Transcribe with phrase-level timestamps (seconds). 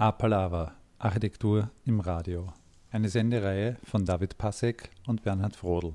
[0.00, 2.54] A-Palava, Architektur im Radio.
[2.90, 5.92] Eine Sendereihe von David Passek und Bernhard Frodel.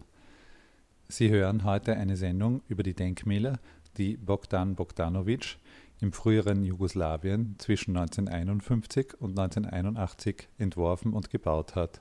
[1.07, 3.57] Sie hören heute eine Sendung über die Denkmäler,
[3.97, 5.57] die Bogdan Bogdanovic
[6.01, 11.99] im früheren Jugoslawien zwischen 1951 und 1981 entworfen und gebaut hat.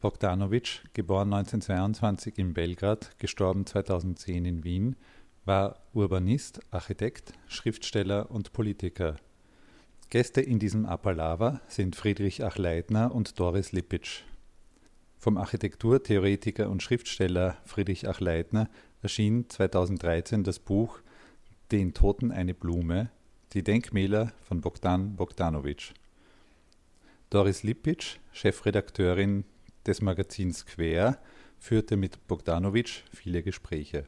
[0.00, 4.94] Bogdanovic, geboren 1922 in Belgrad, gestorben 2010 in Wien,
[5.44, 9.16] war Urbanist, Architekt, Schriftsteller und Politiker.
[10.10, 14.24] Gäste in diesem Appalava sind Friedrich Achleitner und Doris Lippic.
[15.18, 18.70] Vom Architekturtheoretiker und Schriftsteller Friedrich Achleitner
[19.02, 21.00] erschien 2013 das Buch
[21.72, 23.10] Den Toten eine Blume,
[23.52, 25.92] die Denkmäler von Bogdan Bogdanovic.
[27.28, 29.44] Doris Lippic, Chefredakteurin
[29.84, 31.20] des Magazins Quer,
[31.58, 34.06] führte mit Bogdanovic viele Gespräche.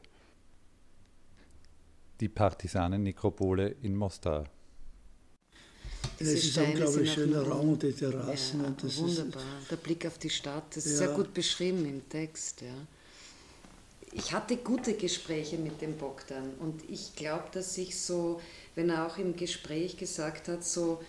[2.21, 4.45] Die Partisanen-Nekropole in Mostar.
[6.21, 8.61] Diese es ist ein unglaublich schöner Raum und die Terrassen.
[8.61, 9.41] Ja, und das wunderbar.
[9.61, 11.07] Ist, Der Blick auf die Stadt, das ist Ja.
[11.07, 12.61] sehr gut beschrieben im Text.
[12.61, 12.67] Ja.
[14.13, 18.41] Ich hatte gute Gespräche mit dem Bogdan und ich glaube, dass ich so,
[18.75, 21.01] wenn er auch im Gespräch gesagt hat, so,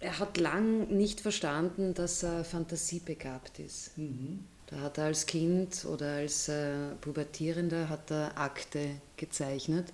[0.00, 3.96] er hat lang nicht verstanden, dass er fantasiebegabt ist.
[3.98, 4.44] Mhm.
[4.68, 9.86] Da hat er als Kind oder als äh, Pubertierender hat er Akte gezeichnet.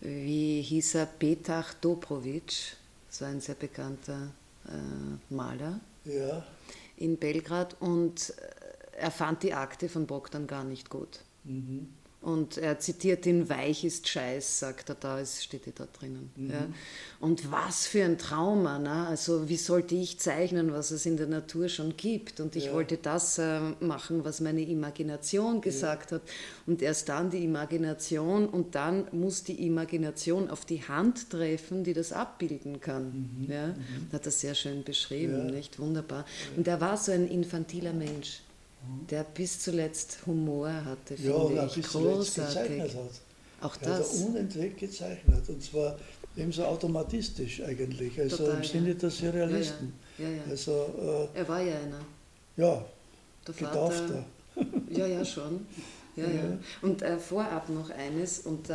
[0.00, 1.06] Wie hieß er?
[1.06, 2.76] Petach Dobrovic,
[3.16, 4.32] so ein sehr bekannter
[4.66, 6.44] äh, Maler ja,
[6.96, 7.76] in Belgrad.
[7.80, 11.20] Und äh, er fand die Akte von Bogdan gar nicht gut.
[11.44, 11.88] mhm.
[12.26, 16.32] Und er zitiert ihn, weich ist Scheiß, sagt er da, es steht ja da drinnen.
[16.36, 16.66] Ja.
[17.20, 19.06] Und was für ein Trauma, ne?
[19.06, 22.40] also wie sollte ich zeichnen, was es in der Natur schon gibt?
[22.40, 22.72] Und ich Ja.
[22.72, 26.22] wollte das äh, machen, was meine Imagination gesagt hat.
[26.66, 31.92] Und erst dann die Imagination und dann muss die Imagination auf die Hand treffen, die
[31.92, 33.46] das abbilden kann.
[33.48, 33.72] Ja?
[34.12, 35.54] Hat er sehr schön beschrieben, Ja.
[35.54, 35.78] nicht?
[35.78, 36.24] Wunderbar.
[36.56, 38.40] Und er war so ein infantiler Mensch.
[39.10, 41.82] Der bis zuletzt Humor hatte, ja finde und auch ich.
[41.82, 42.78] bis zuletzt Großartig.
[42.78, 43.20] gezeichnet hat.
[43.68, 44.20] Auch Er hat das.
[44.20, 45.98] er unentwegt gezeichnet und zwar
[46.36, 48.68] ebenso automatistisch eigentlich, also Total, im ja.
[48.68, 49.92] Sinne der Surrealisten.
[50.18, 50.30] Ja, ja.
[50.30, 50.42] Ja, ja.
[50.50, 51.96] Also, Er war ja einer.
[51.98, 52.84] äh, ja,
[53.46, 54.24] Der getaufter.
[54.90, 55.66] Ja, ja, schon.
[56.16, 56.58] Ja, ja.
[56.82, 58.40] Und äh, vorab noch eines.
[58.40, 58.72] Und äh,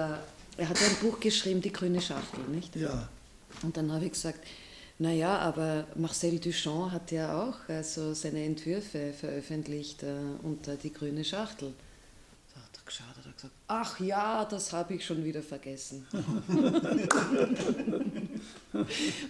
[0.57, 2.75] er hat ja ein Buch geschrieben, Die grüne Schachtel, nicht?
[2.75, 3.09] Ja,
[3.63, 4.39] Und dann habe ich gesagt,
[5.01, 10.13] naja, aber Marcel Duchamp hat ja auch also seine Entwürfe veröffentlicht äh,
[10.44, 11.73] unter Die grüne Schachtel.
[12.53, 16.06] Da hat er geschaut und hat gesagt, ach ja, das habe ich schon wieder vergessen.
[16.13, 16.28] und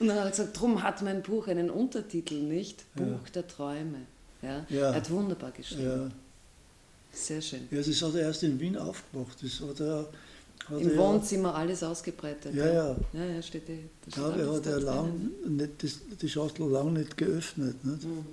[0.07, 2.83] dann hat er gesagt, drum hat mein Buch einen Untertitel, nicht?
[2.93, 3.99] Buch der Träume.
[4.41, 4.65] Ja?
[4.67, 4.89] Ja.
[4.89, 5.85] Er hat wunderbar geschrieben.
[5.85, 6.09] ja.
[7.13, 7.69] Sehr schön.
[7.71, 9.41] ja, das hat er erst in Wien aufgemacht.
[9.41, 10.09] Das hat er,
[10.79, 12.53] Im er, Wohnzimmer alles ausgebreitet.
[12.55, 12.95] Ja, ja.
[13.13, 13.79] Ja, ja, steht eh.
[14.05, 15.57] das Ja, steht er alles hat da er lang, drinnen.
[15.57, 17.83] nicht, das, die Schachtel lang nicht geöffnet.
[17.85, 18.03] Nicht?
[18.03, 18.25] Mhm.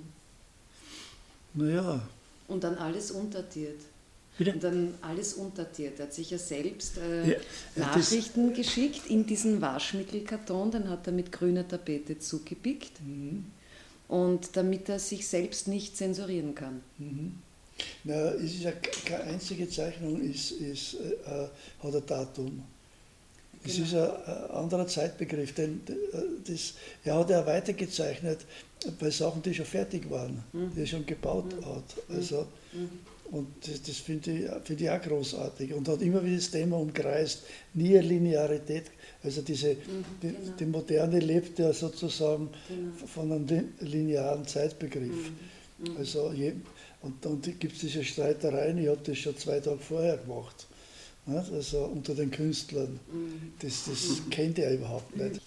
[1.53, 2.01] Naja,
[2.47, 3.79] Und dann alles untertiert.
[4.37, 4.53] Bitte?
[4.53, 5.99] Und dann alles untertiert.
[5.99, 7.37] Er hat sich ja selbst äh, Ja, ja,
[7.75, 12.91] das- Nachrichten geschickt in diesen Waschmittelkarton, den hat er mit grüner Tapete zugepickt.
[13.05, 13.45] Mhm.
[14.07, 16.81] Und damit er sich selbst nicht zensurieren kann.
[18.03, 21.47] Na, es ist ja ke- keine einzige Zeichnung, ist, ist, äh,
[21.83, 22.63] hat ein Datum.
[23.65, 23.85] Es Genau.
[23.87, 25.93] ist ein, anderer Zeitbegriff, denn äh,
[26.51, 26.73] das,
[27.03, 28.39] er hat ja weitergezeichnet
[28.99, 30.71] bei Sachen, die schon fertig waren, Mhm.
[30.75, 32.15] die er schon gebaut hat.
[32.15, 32.47] Also,
[33.31, 36.77] Und das, das finde ich, find ich auch großartig und hat immer wieder das Thema
[36.77, 37.43] umkreist,
[37.75, 38.85] nie eine Linearität.
[39.23, 40.37] Also diese, die, genau.
[40.59, 42.49] die Moderne lebt ja sozusagen
[43.05, 45.11] von einem lin- linearen Zeitbegriff.
[45.79, 45.97] Mhm.
[45.99, 46.53] Also je,
[47.01, 50.67] und dann gibt es diese Streitereien, ich habe das schon zwei Tage vorher gemacht,
[51.25, 51.51] nicht?
[51.51, 52.99] also unter den Künstlern.
[53.59, 55.41] Das, das kennt er überhaupt nicht.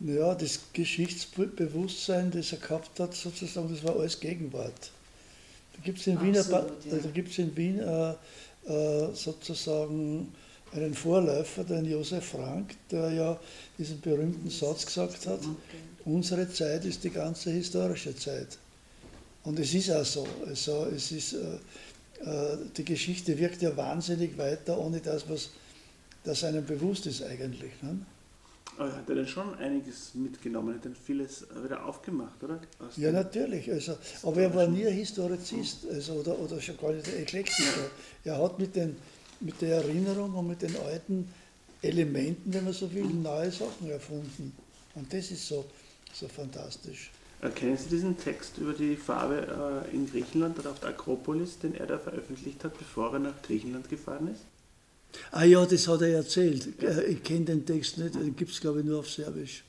[0.00, 4.90] Ja, das Geschichtsbewusstsein, das er gehabt hat, sozusagen, das war alles Gegenwart.
[5.74, 6.98] Da gibt es in, Absolut, ja.
[6.98, 8.14] da gibt's in Wien äh,
[8.66, 10.32] äh, sozusagen
[10.72, 13.40] einen Vorläufer, den Josef Frank, der ja
[13.78, 15.40] diesen berühmten Satz gesagt hat,
[16.04, 18.58] unsere Zeit ist die ganze historische Zeit.
[19.46, 20.26] Und es ist auch so.
[20.44, 21.38] Also es ist, äh,
[22.28, 25.50] äh, die Geschichte wirkt ja wahnsinnig weiter, ohne dass was
[26.24, 27.70] das einem bewusst ist eigentlich.
[27.80, 28.00] Ne?
[28.76, 32.60] Aber er hat ja dann schon einiges mitgenommen, hat dann vieles wieder aufgemacht, oder?
[32.80, 33.70] Aus Ja, natürlich.
[33.70, 37.88] Also, aber er war nie ein Historizist also, oder, oder schon gar nicht Eklektiker.
[38.24, 38.96] Er hat mit, den,
[39.38, 41.32] mit der Erinnerung und mit den alten
[41.82, 44.52] Elementen, wenn man so will, neue Sachen erfunden.
[44.96, 45.64] Und das ist so,
[46.12, 47.12] so fantastisch.
[47.54, 51.74] Kennen Sie diesen Text über die Farbe äh, in Griechenland oder auf der Akropolis, den
[51.74, 54.40] er da veröffentlicht hat, bevor er nach Griechenland gefahren ist?
[55.30, 56.82] Ah ja, das hat er erzählt.
[56.82, 59.64] Äh, Ich kenne den Text nicht, den gibt es glaube ich nur auf Serbisch.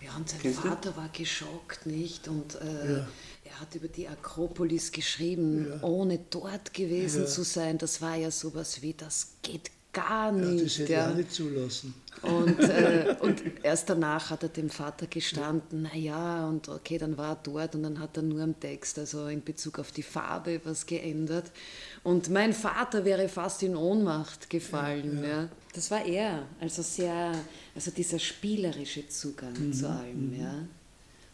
[0.00, 0.96] Ja, und sein Kennst Vater du?
[0.96, 2.28] war geschockt, nicht?
[2.28, 3.08] Und äh, ja.
[3.44, 5.82] er hat über die Akropolis geschrieben, ja.
[5.82, 7.26] ohne dort gewesen ja.
[7.26, 7.78] zu sein.
[7.78, 10.64] Das war ja sowas wie, das geht gar nicht.
[10.64, 11.94] das hätte er nicht zulassen.
[12.22, 17.32] Und, äh, und erst danach hat er dem Vater gestanden, naja, und okay, dann war
[17.32, 20.60] er dort und dann hat er nur am Text, also in Bezug auf die Farbe,
[20.64, 21.50] was geändert.
[22.02, 25.22] Und mein Vater wäre fast in Ohnmacht gefallen.
[25.22, 25.42] Ja, ja.
[25.42, 25.48] ja.
[25.74, 27.32] Das war er, also sehr,
[27.74, 30.30] also dieser spielerische Zugang mhm, zu allem.
[30.34, 30.40] Mhm.
[30.40, 30.54] Ja.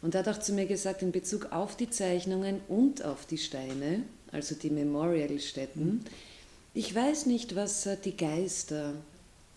[0.03, 3.39] Und er hat auch zu mir gesagt, in Bezug auf die Zeichnungen und auf die
[3.39, 4.03] Steine,
[4.33, 6.01] also die Memorialstätten, mhm.
[6.75, 8.95] Ich weiß nicht, was die Geister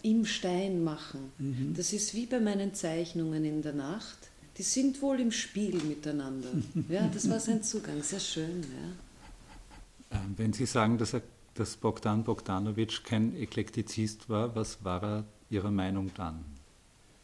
[0.04, 1.32] im Stein machen.
[1.40, 1.74] Mhm.
[1.76, 4.18] Das ist wie bei meinen Zeichnungen in der Nacht.
[4.58, 6.50] Die sind wohl im Spiel miteinander.
[6.90, 8.62] Ja, das war sein Zugang, sehr schön.
[8.62, 10.20] Ja.
[10.20, 11.22] Ähm, wenn Sie sagen, dass, er,
[11.56, 16.46] dass Bogdan Bogdanovic kein Eklektizist war, was war er Ihrer Meinung dann?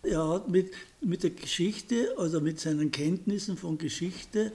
[0.04, 4.51] Er hat mit, mit der Geschichte, also mit seinen Kenntnissen von Geschichte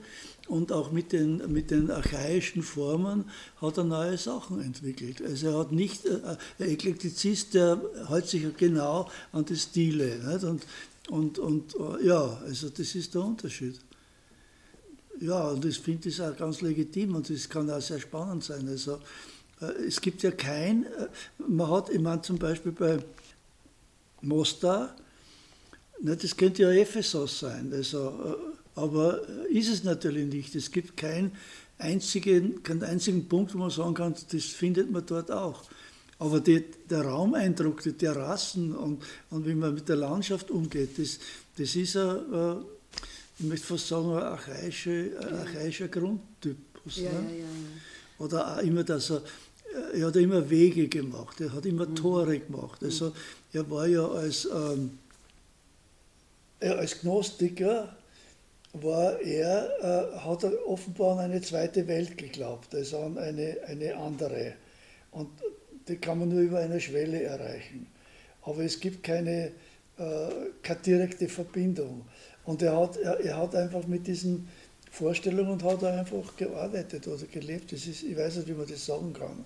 [0.49, 3.25] und auch mit den, mit den archaischen Formen
[3.61, 5.21] hat er neue Sachen entwickelt.
[5.21, 6.19] Also er hat nicht, äh,
[6.57, 10.17] der Eklektizist, der hält sich genau an die Stile.
[10.17, 10.43] Nicht?
[10.43, 10.65] Und,
[11.09, 13.79] und, und äh, ja, also das ist der Unterschied.
[15.21, 18.67] Ja, und ich finde das auch ganz legitim und das kann auch sehr spannend sein.
[18.67, 18.99] Also
[19.61, 20.87] äh, es gibt ja kein,
[21.47, 22.97] man hat, ich meine zum Beispiel bei
[24.21, 24.95] Mostar,
[26.01, 30.55] das könnte ja Ephesus sein, also, aber ist es natürlich nicht.
[30.55, 31.31] Es gibt keinen
[31.77, 35.63] einzigen, keinen einzigen Punkt, wo man sagen kann, das findet man dort auch.
[36.17, 41.19] Aber die, der Raumeindruck, die Terrassen und, und wie man mit der Landschaft umgeht, das,
[41.57, 42.55] das ist ein, äh,
[43.39, 45.05] ich möchte fast sagen, ein archaischer,
[45.39, 46.97] archaischer Grundtypus.
[46.97, 47.29] Ja, ne?
[47.31, 49.21] ja, ja, Oder auch immer, dass er,
[49.93, 51.95] er hat immer Wege gemacht, er hat immer mhm.
[51.95, 52.83] Tore gemacht.
[52.83, 53.13] Also
[53.53, 54.91] er war ja als ähm,
[56.59, 57.95] als Gnostiker
[58.83, 63.95] war er, äh, hat er offenbar an eine zweite Welt geglaubt, also an eine, eine
[63.95, 64.53] andere.
[65.11, 65.29] Und
[65.87, 67.87] die kann man nur über eine Schwelle erreichen.
[68.43, 69.51] Aber es gibt keine,
[69.97, 70.29] äh,
[70.61, 72.05] keine direkte Verbindung.
[72.45, 74.47] Und er hat, er, er, hat einfach mit diesen
[74.91, 77.71] Vorstellungen und hat einfach gearbeitet oder gelebt.
[77.71, 79.45] Das ist, ich weiß nicht, wie man das sagen kann.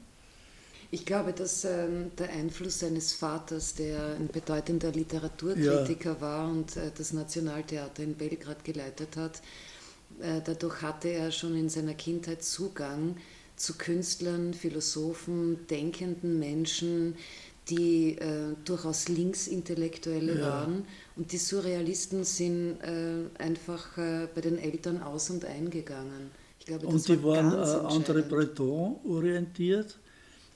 [0.94, 6.22] Ich glaube, dass ähm, der Einfluss seines Vaters, der ein bedeutender Literaturkritiker ja.
[6.22, 9.42] war und äh, das Nationaltheater in Belgrad geleitet hat,
[10.22, 13.18] äh, dadurch hatte er schon in seiner Kindheit Zugang
[13.56, 17.16] zu Künstlern, Philosophen, denkenden Menschen,
[17.70, 20.48] die äh, durchaus Linksintellektuelle ja.
[20.48, 20.86] waren.
[21.16, 26.30] Und die Surrealisten sind äh, einfach äh, bei den Eltern aus und eingegangen.
[26.68, 29.98] Glaube, und die war waren äh, André Breton orientiert?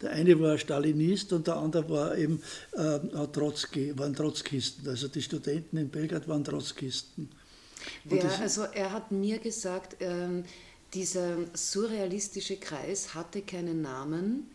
[0.01, 2.41] Der eine war Stalinist und der andere war eben
[2.73, 2.99] äh,
[3.31, 4.87] Trotzki, waren Trotzkisten.
[4.87, 7.29] Also die Studenten in Belgrad waren Trotzkisten.
[8.03, 10.43] Wer, also er hat mir gesagt, ähm,
[10.93, 14.47] dieser surrealistische Kreis hatte keinen Namen.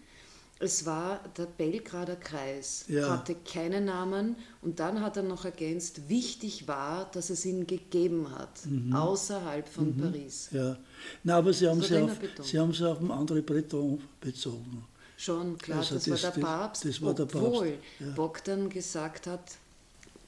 [0.59, 3.11] Es war der Belgrader Kreis, ja.
[3.11, 8.31] hatte keinen Namen und dann hat er noch ergänzt, wichtig war, dass es ihn gegeben
[8.31, 8.94] hat, mhm.
[8.94, 10.00] außerhalb von mhm.
[10.00, 10.50] Paris.
[10.53, 10.77] Ja,
[11.25, 14.84] Na, aber Sie haben, sie auf, sie haben sie auf den André Breton bezogen.
[15.22, 17.84] Schon, klar, also das, das, war der Papst, das war der obwohl Papst.
[18.00, 18.10] Ja.
[18.17, 19.52] Bogdan gesagt hat,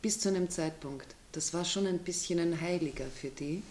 [0.01, 3.65] bis zu einem Zeitpunkt, das war schon ein bisschen ein Heiliger für die,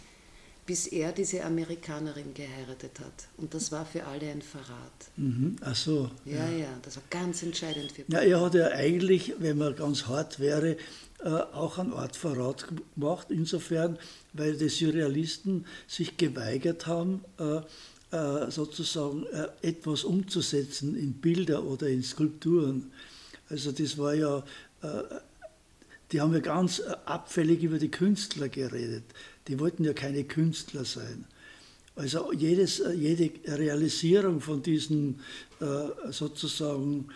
[0.66, 3.28] bis er diese Amerikanerin geheiratet hat.
[3.38, 4.68] Und das war für alle ein Verrat.
[5.16, 5.56] Mhm.
[5.62, 6.12] Ach so.
[6.26, 8.22] Ja, ja, ja, das war ganz entscheidend für Bogdan.
[8.22, 10.76] Ja, er hat ja eigentlich, wenn man ganz hart wäre,
[11.24, 12.66] äh, auch eine Art Verrat
[12.96, 13.98] gemacht, insofern,
[14.34, 17.62] weil die Surrealisten sich geweigert haben, äh,
[18.50, 22.92] sozusagen äh, etwas umzusetzen in Bilder oder in Skulpturen.
[23.50, 24.44] Also das war ja,
[24.82, 25.04] äh,
[26.12, 29.04] die haben ja ganz abfällig über die Künstler geredet.
[29.48, 31.26] Die wollten ja keine Künstler sein.
[31.96, 35.20] Also jedes, jede Realisierung von diesen
[36.10, 37.10] sozusagen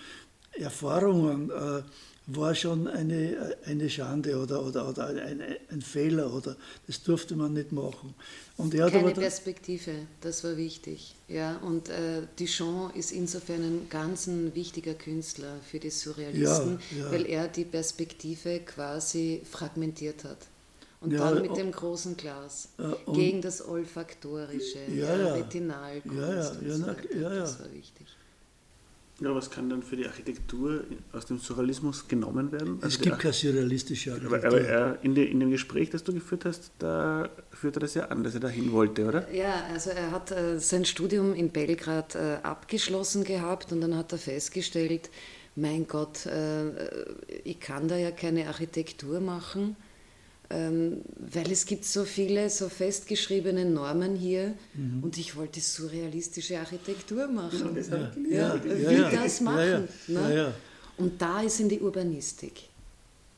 [0.53, 1.51] Erfahrungen
[2.27, 7.53] war schon eine, eine Schande oder, oder, oder ein, ein Fehler oder das durfte man
[7.53, 8.13] nicht machen.
[8.57, 11.15] Und er Keine Perspektive, das war wichtig.
[11.29, 17.05] Ja, und äh, Duchamp ist insofern ein ganz ein wichtiger Künstler für die Surrealisten, ja,
[17.05, 17.12] ja.
[17.12, 20.39] weil er die Perspektive quasi fragmentiert hat.
[21.00, 22.69] Und ja, dann mit dem großen Glas
[23.13, 28.07] gegen das Olfaktorische, ja, ja, Retinalkunst ja, ja, ja, so ja, das war wichtig.
[29.19, 32.75] Ja, was kann dann für die Architektur aus dem Surrealismus genommen werden?
[32.81, 34.38] Also es gibt keine surrealistische Architektur.
[34.38, 37.79] Aber, aber er, in, de, in, dem Gespräch, das du geführt hast, da führt er
[37.79, 39.31] das ja an, dass er dahin wollte, oder?
[39.33, 44.12] Ja, also er hat äh, sein Studium in Belgrad äh, abgeschlossen gehabt und dann hat
[44.12, 45.09] er festgestellt,
[45.55, 46.69] mein Gott, äh,
[47.43, 49.75] ich kann da ja keine Architektur machen
[50.49, 55.03] weil es gibt so viele so festgeschriebene Normen hier mhm.
[55.03, 57.75] und ich wollte surrealistische Architektur machen.
[58.29, 59.87] Ja, ja, ja, wie das machen.
[60.07, 60.53] Ne?
[60.97, 62.69] Und da ist in die Urbanistik.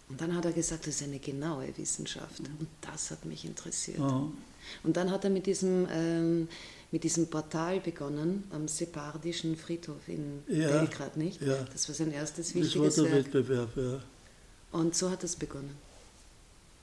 [0.07, 2.39] Und dann hat er gesagt, das ist eine genaue Wissenschaft.
[2.39, 3.99] Und das hat mich interessiert.
[3.99, 4.31] Oh.
[4.83, 6.47] Und dann hat er mit diesem, ähm,
[6.91, 11.41] mit diesem Portal begonnen, am Separdischen Friedhof in ja, Belgrad, nicht?
[11.41, 11.65] Ja.
[11.71, 13.99] Das war sein erstes wichtiges das war der Wettbewerb, ja.
[14.71, 15.75] Und so hat es begonnen.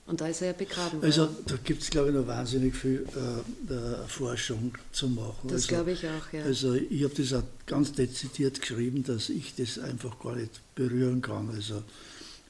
[0.07, 1.37] Und da ist er ja begraben Also worden.
[1.47, 5.49] da gibt es, glaube ich, noch wahnsinnig viel äh, Forschung zu machen.
[5.49, 6.45] Das also, glaube ich auch, ja.
[6.45, 11.23] Also ich habe das auch ganz dezidiert geschrieben, dass ich das einfach gar nicht berühren
[11.23, 11.51] kann.
[11.51, 11.83] Also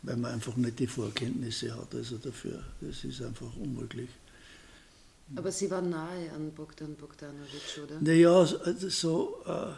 [0.03, 2.63] weil man einfach nicht die Vorkenntnisse hat also dafür.
[2.81, 4.09] Das ist einfach unmöglich.
[5.35, 8.01] Aber Sie waren nahe an Bogdan Bogdanovic, oder?
[8.01, 9.73] Naja, also so, äh,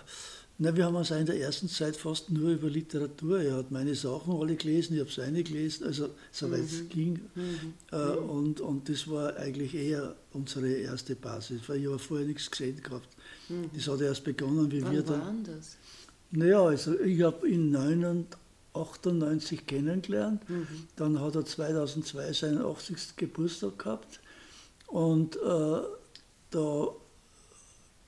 [0.60, 3.40] na, wir haben uns in der ersten Zeit fast nur über Literatur.
[3.40, 6.64] Er hat meine Sachen alle gelesen, ich habe seine gelesen, also soweit mhm.
[6.64, 7.20] es ging.
[7.36, 7.74] Mhm.
[7.92, 8.30] Äh, mhm.
[8.30, 12.82] und, und das war eigentlich eher unsere erste Basis, weil ich habe vorher nichts gesehen
[12.82, 13.08] gehabt.
[13.48, 13.70] Mhm.
[13.72, 15.20] Das hat erst begonnen, wie Wann wir dann.
[15.20, 15.76] Wann das?
[16.32, 20.42] Naja, also ich habe in 1998 kennengelernt.
[20.50, 20.66] Mhm.
[20.96, 23.14] Dann hat er 2002 seinen 80.
[23.16, 24.18] Geburtstag gehabt.
[24.88, 25.82] Und äh,
[26.50, 26.88] da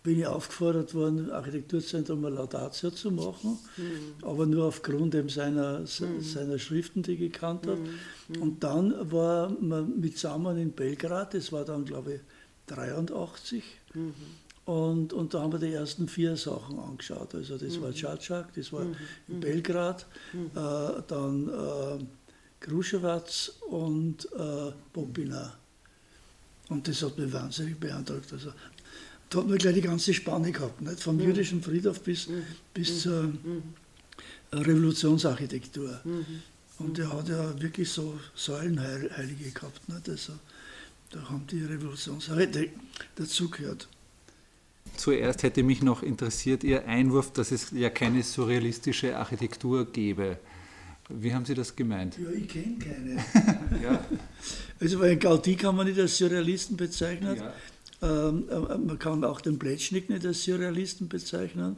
[0.02, 4.14] bin ich aufgefordert worden, Architekturzentrum eine Laudatio zu machen, mhm.
[4.22, 6.20] aber nur aufgrund eben seiner, mhm.
[6.22, 7.80] seiner Schriften, die ich gekannt habe.
[7.80, 8.42] Mhm.
[8.42, 12.20] Und dann war man mit zusammen in Belgrad, das war dann glaube ich
[12.68, 13.62] 83.
[13.94, 14.14] Mhm.
[14.64, 17.34] Und, und da haben wir die ersten vier Sachen angeschaut.
[17.34, 18.52] Also das war Čačak, mhm.
[18.60, 18.96] das war mhm.
[19.28, 22.04] in Belgrad, äh, dann äh,
[22.60, 25.54] Kruševac und äh, Popina.
[26.70, 28.32] Und das hat mich wahnsinnig beeindruckt.
[28.32, 28.52] Also,
[29.30, 31.00] da hat man gleich die ganze Spanne gehabt, nicht?
[31.00, 31.22] vom mhm.
[31.22, 32.42] jüdischen Friedhof bis, mhm.
[32.74, 33.62] bis zur mhm.
[34.52, 36.00] Revolutionsarchitektur.
[36.04, 36.42] Mhm.
[36.78, 39.88] Und er hat ja wirklich so Säulenheilige gehabt.
[39.88, 40.08] Nicht?
[40.08, 40.32] Also,
[41.10, 42.80] da haben die Revolutionsarchitekten
[43.16, 43.88] dazugehört.
[44.96, 50.38] Zuerst hätte mich noch interessiert Ihr Einwurf, dass es ja keine surrealistische Architektur gäbe.
[51.08, 52.16] Wie haben Sie das gemeint?
[52.18, 53.14] Ja, ich kenne keine.
[53.82, 54.04] ja.
[54.80, 57.36] Also, weil Gaudi kann man nicht als Surrealisten bezeichnen.
[57.36, 57.52] Ja.
[58.02, 61.76] Ähm, äh, man kann auch den Pletschnik nicht als Surrealisten bezeichnen.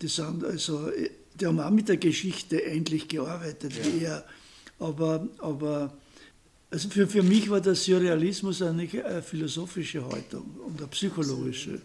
[0.00, 0.90] Die, sind also,
[1.34, 3.84] die haben auch mit der Geschichte endlich gearbeitet, ja.
[3.84, 4.24] wie er.
[4.78, 5.92] Aber, aber
[6.70, 11.80] also für, für mich war der Surrealismus eigentlich eine philosophische Haltung und eine psychologische.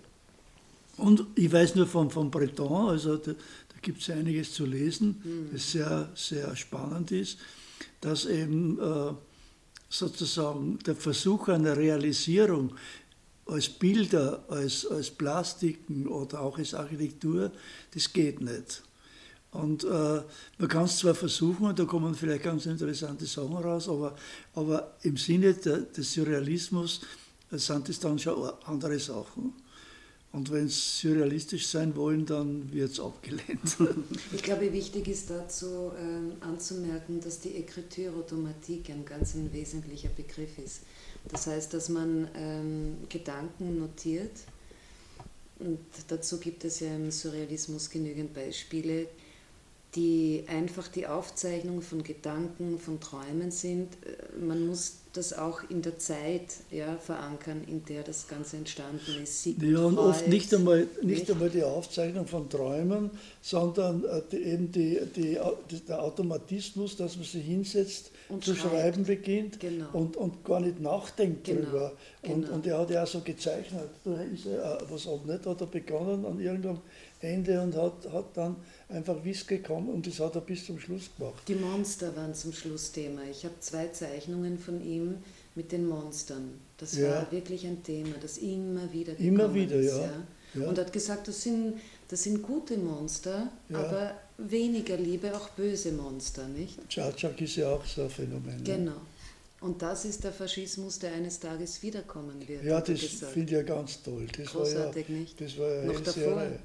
[0.98, 5.22] Und ich weiß nur von, von Breton, also da, da gibt es einiges zu lesen,
[5.24, 5.50] mhm.
[5.52, 7.40] das sehr, sehr spannend ist,
[8.00, 9.12] dass eben äh,
[9.90, 12.76] sozusagen der Versuch einer Realisierung
[13.46, 17.52] als Bilder, als, als Plastiken oder auch als Architektur,
[17.94, 18.84] das geht nicht.
[19.52, 19.88] Und äh,
[20.58, 24.16] man kann es zwar versuchen und da kommen vielleicht ganz interessante Sachen raus, aber,
[24.54, 27.02] aber im Sinne der, des Surrealismus
[27.52, 29.54] sind es dann schon andere Sachen.
[30.34, 33.78] Und wenn es surrealistisch sein wollen, dann wird es abgelehnt.
[34.34, 40.58] Ich glaube, wichtig ist dazu äh, anzumerken, dass die Ekritur-Automatik ein ganz ein wesentlicher Begriff
[40.58, 40.82] ist.
[41.32, 44.32] Das heißt, dass man ähm, Gedanken notiert.
[45.60, 49.08] Und dazu gibt es ja im Surrealismus genügend Beispiele,
[49.96, 53.94] die einfach die Aufzeichnung von Gedanken, von Träumen sind.
[54.06, 59.22] Äh, man muss das auch in der Zeit ja, verankern, in der das Ganze entstanden
[59.24, 59.44] ist.
[59.44, 64.04] Sigmund ja, und Freud, oft nicht einmal, nicht, nicht, einmal die Aufzeichnung von Träumen, sondern
[64.04, 65.40] äh, die, eben die, die,
[65.88, 68.74] der Automatismus, dass man sich hinsetzt, und zu schreibt.
[68.74, 69.88] schreiben beginnt genau.
[69.94, 71.62] und, und gar nicht nachdenkt genau.
[71.62, 71.92] drüber.
[72.24, 72.56] Und, genau.
[72.56, 73.90] und er hat ja auch so gezeichnet.
[74.04, 76.80] Da ist er, was auch nicht, hat er begonnen an irgendeinem
[77.22, 78.56] Ende und hat, hat dann
[78.90, 81.44] einfach Wiss gekommen und das hat er bis zum Schluss gemacht.
[81.48, 83.22] Die Monster waren zum Schluss Thema.
[83.30, 85.18] Ich habe zwei Zeichnungen von ihm
[85.56, 86.60] mit den Monstern.
[86.78, 87.10] Das ja.
[87.10, 90.10] war wirklich ein Thema, das immer wieder Immer wieder, ist, ja.
[90.56, 90.68] ja.
[90.68, 91.76] Und hat gesagt, das sind,
[92.08, 93.80] das sind gute Monster, ja.
[93.80, 96.78] aber weniger Liebe, auch böse Monster, nicht?
[96.90, 98.64] Czarczak ist ja auch so ein Phänomen.
[98.64, 99.02] Genau.
[99.62, 102.64] Und das ist der Faschismus, der eines Tages wiederkommen wird.
[102.64, 104.28] Ja, das finde ich ja ganz toll.
[104.38, 105.42] Das Großartig, war ja, nicht?
[105.42, 106.14] Das war ja Noch davor.
[106.14, 106.60] Serie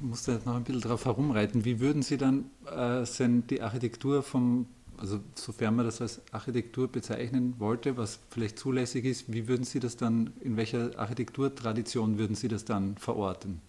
[0.00, 1.64] musste jetzt noch ein bisschen darauf herumreiten.
[1.64, 3.04] Wie würden Sie dann äh,
[3.50, 9.32] die Architektur vom, also sofern man das als Architektur bezeichnen wollte, was vielleicht zulässig ist,
[9.32, 13.60] wie würden Sie das dann, in welcher Architekturtradition würden Sie das dann verorten?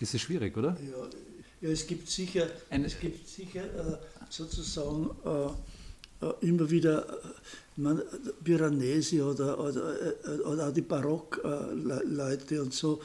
[0.00, 0.76] Ist es schwierig, oder?
[0.80, 1.08] Ja,
[1.60, 3.96] ja es gibt sicher, Ein, es gibt sicher äh,
[4.30, 7.16] sozusagen äh, äh immer wieder äh,
[7.76, 8.02] man,
[8.42, 9.94] Piranesi oder, oder,
[10.24, 13.00] äh, oder auch die Barockleute und so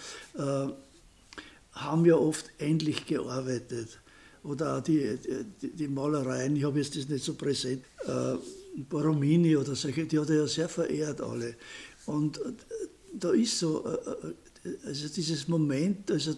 [1.76, 4.00] haben ja oft ähnlich gearbeitet.
[4.44, 5.18] Oder auch die,
[5.62, 8.36] die, die Malereien, ich habe jetzt das nicht so präsent, äh,
[8.90, 11.56] Borromini oder solche, die hat er ja sehr verehrt alle.
[12.06, 12.40] Und
[13.14, 13.86] da ist so,
[14.86, 16.36] also dieses Moment also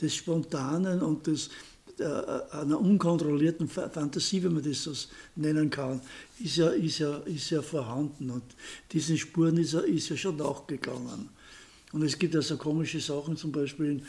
[0.00, 1.50] des Spontanen und des,
[2.50, 4.92] einer unkontrollierten Fantasie, wenn man das so
[5.34, 6.00] nennen kann,
[6.38, 8.30] ist ja, ist ja, ist ja vorhanden.
[8.30, 8.44] Und
[8.92, 11.28] diesen Spuren ist er, ist ja schon nachgegangen.
[11.92, 14.02] Und es gibt ja so komische Sachen, zum Beispiel in,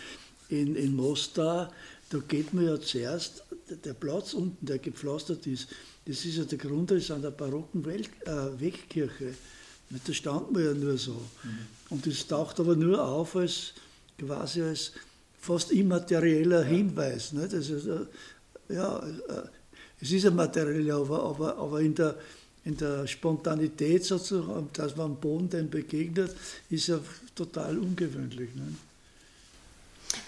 [0.50, 1.72] in, in Mostar,
[2.10, 3.44] da geht man ja zuerst,
[3.86, 5.68] der Platz unten, der gepflastert ist,
[6.06, 9.36] das ist ja der Grundriss an der barocken Welt, äh, Wegkirche.
[10.06, 11.14] Da stand man ja nur so.
[11.14, 11.50] Mhm.
[11.90, 13.74] Und das taucht aber nur auf als
[14.18, 14.92] quasi als
[15.40, 17.34] fast immaterieller Hinweis.
[17.34, 17.54] Nicht?
[17.54, 19.44] Also, äh, ja, äh,
[20.02, 22.16] es ist ein materieller, aber, aber, aber in, der,
[22.66, 26.36] in der Spontanität sozusagen, dass man am Boden dem begegnet,
[26.70, 27.00] ist ja
[27.36, 28.50] total ungewöhnlich.
[28.56, 28.89] Nicht?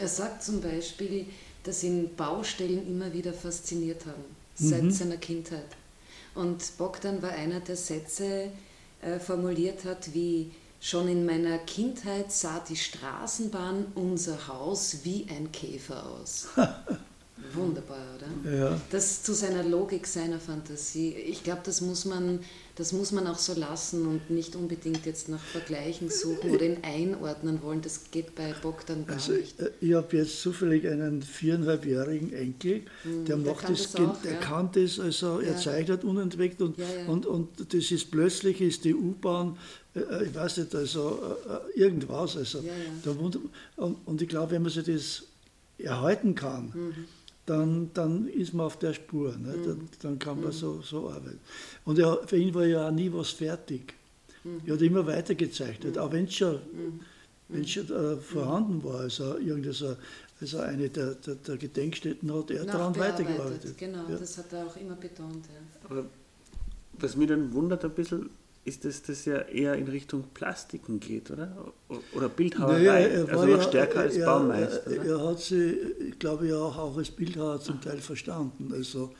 [0.01, 1.27] Er sagt zum Beispiel,
[1.63, 4.23] dass ihn Baustellen immer wieder fasziniert haben,
[4.55, 4.89] seit mhm.
[4.89, 5.67] seiner Kindheit.
[6.33, 8.51] Und Bogdan war einer, der Sätze
[9.01, 10.51] äh, formuliert hat wie
[10.83, 16.47] Schon in meiner Kindheit sah die Straßenbahn unser Haus wie ein Käfer aus.
[17.53, 18.57] Wunderbar, oder?
[18.57, 18.81] Ja.
[18.89, 21.13] Das zu seiner Logik, seiner Fantasie.
[21.13, 22.39] Ich glaube, das muss man
[22.75, 26.77] das muss man auch so lassen und nicht unbedingt jetzt nach Vergleichen suchen oder ihn
[26.83, 27.81] einordnen wollen.
[27.81, 29.59] Das geht bei Bogdan gar also, nicht.
[29.59, 34.21] Äh, ich habe jetzt zufällig einen viereinhalbjährigen Enkel, hm, der, der macht das, das auch,
[34.21, 34.39] der ja.
[34.39, 35.49] kann das, also ja.
[35.49, 39.57] er zeichnet unentwegt und, ja, und, und das ist plötzlich ist die U-Bahn,
[39.93, 41.37] äh, äh, ich weiß nicht, also
[41.75, 42.37] irgendwas.
[42.37, 42.63] Also,
[43.05, 43.39] und,
[44.05, 45.23] und ich glaube, wenn man sich das
[45.77, 47.05] erhalten kann, mhm
[47.45, 49.35] dann, dann ist man auf der Spur.
[49.37, 49.55] Ne?
[49.57, 49.65] Mhm.
[49.65, 50.53] Dann, dann, kann man mhm.
[50.53, 51.39] so, so arbeiten.
[51.85, 53.93] Und er, für ihn war ja auch nie was fertig.
[54.43, 54.61] Mhm.
[54.65, 56.99] Er hat immer weitergezeichnet, auch wenn es schon, mhm.
[57.49, 59.01] wenn's schon äh, vorhanden war.
[59.01, 59.37] Also,
[59.71, 59.95] so,
[60.39, 63.77] also eine der, der, der, Gedenkstätten hat er daran weitergearbeitet.
[63.77, 64.17] Genau, ja.
[64.17, 65.45] das hat er auch immer betont.
[65.45, 65.89] Ja.
[65.89, 66.05] Aber
[66.93, 68.29] was mich dann wundert ein bisschen,
[68.63, 71.73] ist, dass das ja eher in Richtung Plastiken geht, oder?
[72.13, 74.91] Oder Bildhauerei, naja, also noch stärker als er, Baumeister.
[74.91, 75.71] Er, er, hat sie,
[76.09, 78.71] ich glaube ja auch, auch als Bildhauer zum Teil verstanden.
[78.71, 79.13] Also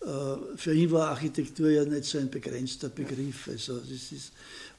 [0.00, 3.48] äh, für ihn war Architektur ja nicht so ein begrenzter Begriff.
[3.48, 4.32] Also das ist,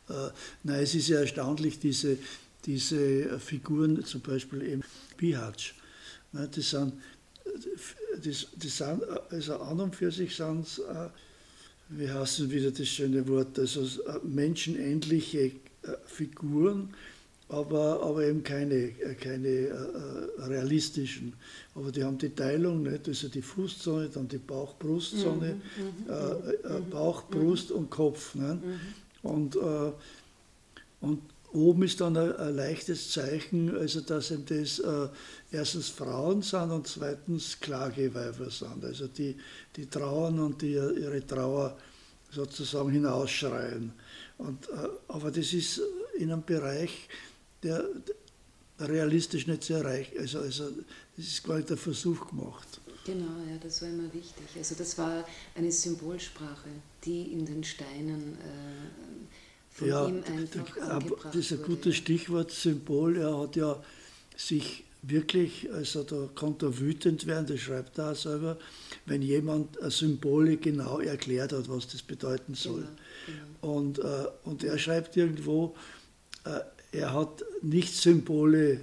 [0.10, 0.30] äh,
[0.63, 2.17] nein, es ist ja erstaunlich, diese,
[2.65, 4.84] diese Figuren, zum Beispiel eben
[5.15, 5.74] Bihatsch,
[6.34, 6.93] ne, das sind,
[8.24, 11.10] das, das sind, also an und für sich sind es äh,
[11.91, 15.51] wie heißt denn wieder das schöne Wort, also äh, menschenähnliche äh,
[16.06, 16.89] Figuren,
[17.49, 19.69] aber, aber eben keine, äh, keine
[20.38, 21.34] realistischen.
[21.75, 23.08] Aber die haben die Teilung, nicht?
[23.08, 28.36] also die Fußzone, dann die Bauch-Brustzone, mhm, mhm, mhm, Bauch, Brust und Kopf.
[28.36, 28.58] Nicht?
[29.23, 29.56] Und,
[31.01, 31.19] und
[31.53, 35.07] oben ist dann ein, ein, leichtes Zeichen, also dass eben das äh,
[35.51, 39.35] erstens Frauen sind und zweitens Klageweiber sind, also die,
[39.75, 41.77] die trauern und die ihre Trauer
[42.31, 43.91] sozusagen hinausschreien.
[44.37, 45.81] Und, äh, aber das ist
[46.17, 47.09] in einem Bereich,
[47.63, 47.85] der
[48.79, 50.69] realistisch nicht zu erreichen, also, also
[51.17, 52.79] das ist nicht der Versuch gemacht.
[53.05, 54.45] Genau, ja, das war immer wichtig.
[54.55, 56.69] Also das war eine Symbolsprache,
[57.03, 61.95] die in den Steinen äh, von ja, ihm einfach der, angebracht Das ist ein gutes
[61.95, 63.17] Stichwort, Symbol.
[63.17, 63.81] Er hat ja
[64.36, 68.57] sich wirklich, also da konnte er wütend werden, das schreibt er auch selber,
[69.05, 72.86] wenn jemand Symbole genau erklärt hat, was das bedeuten soll.
[73.25, 73.77] Genau, genau.
[73.77, 75.75] Und, äh, und er schreibt irgendwo,
[76.45, 76.60] äh,
[76.91, 78.81] er hat nicht Symbole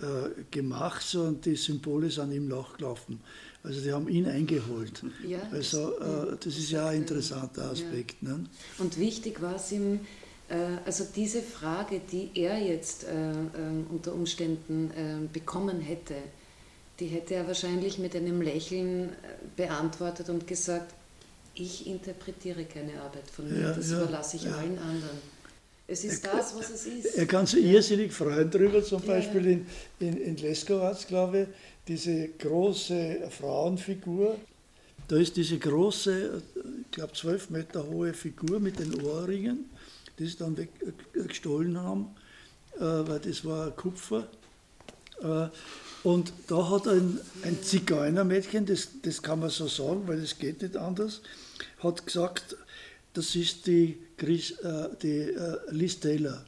[0.00, 0.04] äh,
[0.50, 3.20] gemacht, sondern die Symbole sind ihm nachgelaufen.
[3.62, 5.04] Also die haben ihn eingeholt.
[5.24, 8.16] Ja, also äh, das ist ja ein interessanter Aspekt.
[8.22, 8.30] Ja.
[8.30, 8.44] Ne?
[8.78, 9.98] Und wichtig war es ihm, äh,
[10.84, 16.14] also diese Frage, die er jetzt äh, ähm, unter Umständen äh, bekommen hätte,
[17.00, 19.10] die hätte er wahrscheinlich mit einem Lächeln
[19.56, 20.94] beantwortet und gesagt,
[21.54, 24.52] ich interpretiere keine Arbeit von mir, ja, das ja, überlasse ich ja.
[24.52, 25.18] allen anderen.
[25.86, 27.16] Es ist er, das, was es ist.
[27.16, 29.66] Er kann sich irrsinnig freuen darüber, zum Beispiel in,
[30.00, 31.48] in, in Leskowatz, glaube ich,
[31.88, 34.38] diese große Frauenfigur.
[35.08, 36.42] Da ist diese große,
[36.82, 39.70] ich glaube zwölf Meter hohe Figur mit den Ohrringen
[40.22, 42.14] die sie dann weggestohlen haben,
[42.76, 44.28] äh, weil das war Kupfer.
[45.20, 45.48] Äh,
[46.04, 50.62] und da hat ein, ein Zigeunermädchen, das, das kann man so sagen, weil es geht
[50.62, 51.22] nicht anders,
[51.82, 52.56] hat gesagt,
[53.14, 56.44] das ist die, Chris, äh, die äh, Liz Taylor.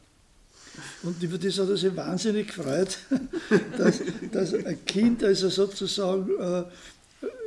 [1.02, 2.98] Und über das hat er sich wahnsinnig gefreut,
[3.78, 4.00] dass,
[4.32, 6.64] dass ein Kind also sozusagen, äh,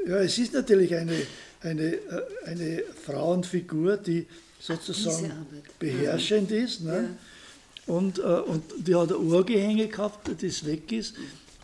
[0.09, 1.21] ja, es ist natürlich eine,
[1.61, 4.27] eine, äh, eine Frauenfigur, die
[4.59, 5.31] sozusagen
[5.79, 6.81] beherrschend ist.
[6.81, 7.09] Ne?
[7.87, 7.93] Ja.
[7.93, 11.15] Und, äh, und die hat ein Ohrgehänge gehabt, das weg ist.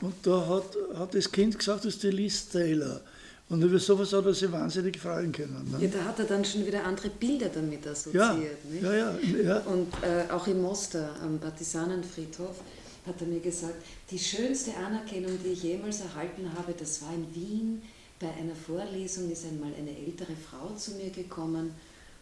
[0.02, 3.02] Und da hat, hat das Kind gesagt, das ist die Liz Taylor.
[3.50, 5.70] Und über sowas hat er sich wahnsinnig freuen können.
[5.72, 5.86] Ne?
[5.86, 8.58] Ja, da hat er dann schon wieder andere Bilder damit assoziiert.
[8.82, 8.94] Ja?
[8.94, 9.58] Ja, ja, ja.
[9.60, 12.62] Und äh, auch in Mostar am Partisanenfriedhof
[13.06, 13.76] hat er mir gesagt,
[14.10, 17.82] die schönste Anerkennung, die ich jemals erhalten habe, das war in Wien.
[18.20, 21.72] Bei einer Vorlesung ist einmal eine ältere Frau zu mir gekommen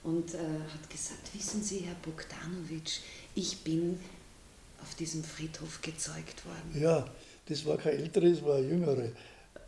[0.03, 2.99] und äh, hat gesagt, wissen Sie, Herr Bogdanowitsch,
[3.35, 3.99] ich bin
[4.81, 6.81] auf diesem Friedhof gezeugt worden.
[6.81, 7.05] Ja,
[7.47, 9.09] das war kein ältere, das war eine jüngere.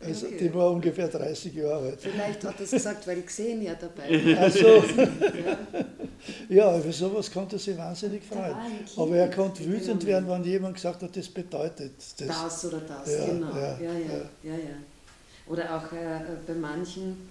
[0.00, 0.36] Also okay.
[0.38, 2.00] die war ungefähr 30 Jahre alt.
[2.00, 4.42] Vielleicht hat er es gesagt, weil Xenia dabei war.
[4.42, 5.58] Also, ja.
[6.48, 8.54] ja, über sowas konnte er sich wahnsinnig freuen.
[8.96, 12.26] Aber er konnte wütend werden, wenn jemand gesagt hat, das bedeutet das.
[12.26, 13.56] Das oder das, ja, genau.
[13.56, 13.92] Ja, ja,
[14.42, 14.52] ja.
[14.52, 14.58] ja,
[15.46, 17.30] Oder auch äh, bei manchen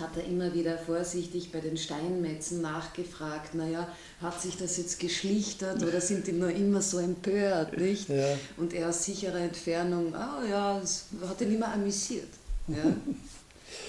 [0.00, 3.88] hat er immer wieder vorsichtig bei den Steinmetzen nachgefragt, naja,
[4.22, 8.08] hat sich das jetzt geschlichtert oder sind die nur immer so empört, nicht?
[8.08, 8.38] Ja.
[8.56, 12.28] Und er aus sicherer Entfernung, ah ja, es hat ihn immer amüsiert.
[12.68, 12.96] Ja?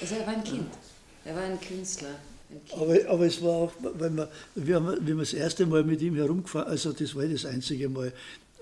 [0.01, 0.67] Also er war ein Kind,
[1.23, 2.15] er war ein Künstler.
[2.71, 6.01] Aber, aber es war auch, wenn wir, wir haben, wenn wir das erste Mal mit
[6.01, 8.11] ihm herumgefahren, also das war das einzige Mal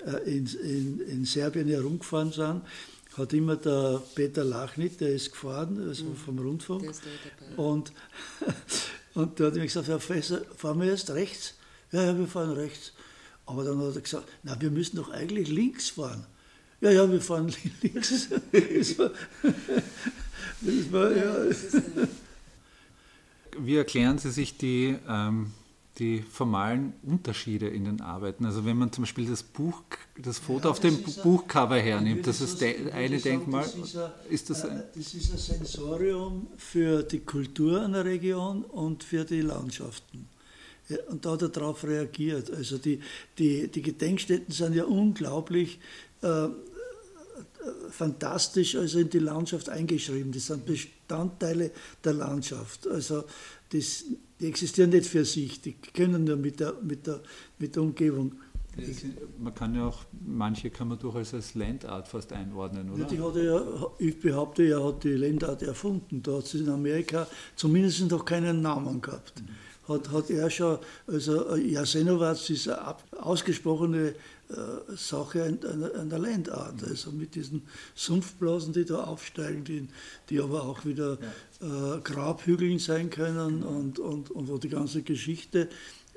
[0.05, 2.61] äh, in, in, in Serbien herumgefahren sind,
[3.17, 6.15] hat immer der Peter Lachnit, der ist gefahren, also mhm.
[6.15, 6.91] vom Rundfunk.
[7.57, 7.91] Und,
[9.13, 11.55] und der hat mir gesagt, Herr Professor, fahren wir jetzt rechts?
[11.91, 12.93] Ja, ja, wir fahren rechts.
[13.45, 16.25] Aber dann hat er gesagt, na, wir müssen doch eigentlich links fahren.
[16.79, 18.29] Ja, ja, wir fahren links.
[18.51, 19.11] das war,
[20.61, 21.45] das war, ja.
[23.59, 25.51] Wie erklären Sie sich die ähm,
[26.01, 28.43] die formalen Unterschiede in den Arbeiten.
[28.43, 29.83] Also wenn man zum Beispiel das Buch,
[30.17, 33.63] das Foto ja, auf dem Buchcover hernimmt, das ist das eine Denkmal.
[33.63, 38.63] Das ist, ein, ist das, ein, das ist ein Sensorium für die Kultur einer Region
[38.63, 40.27] und für die Landschaften.
[40.89, 42.49] Ja, und da hat er darauf reagiert.
[42.49, 42.99] Also die,
[43.37, 45.79] die, die Gedenkstätten sind ja unglaublich
[46.23, 46.47] äh,
[47.91, 50.31] fantastisch also in die Landschaft eingeschrieben.
[50.31, 51.69] Das sind Bestandteile
[52.03, 52.87] der Landschaft.
[52.87, 53.23] Also
[53.71, 54.05] das,
[54.39, 57.21] die existieren nicht für sich, die können nur mit der, mit der,
[57.59, 58.33] mit der Umgebung.
[59.37, 63.13] Man kann ja auch, manche kann man durchaus als Landart fast einordnen, oder?
[63.13, 66.23] Ja, ja, ich behaupte, er hat die Landart erfunden.
[66.23, 69.41] Da hat es in Amerika zumindest noch keinen Namen gehabt.
[69.41, 69.93] Mhm.
[69.93, 74.15] Hat, hat er schon, also Jasenovac ist eine ausgesprochene
[74.51, 76.83] äh, Sache an, der Landart.
[76.83, 77.63] Also mit diesen
[77.95, 79.87] Sumpfblasen, die da aufsteigen, die,
[80.29, 81.17] die aber auch wieder
[81.61, 81.95] ja.
[81.95, 85.69] äh, Grabhügeln sein können und, und, und wo die ganze Geschichte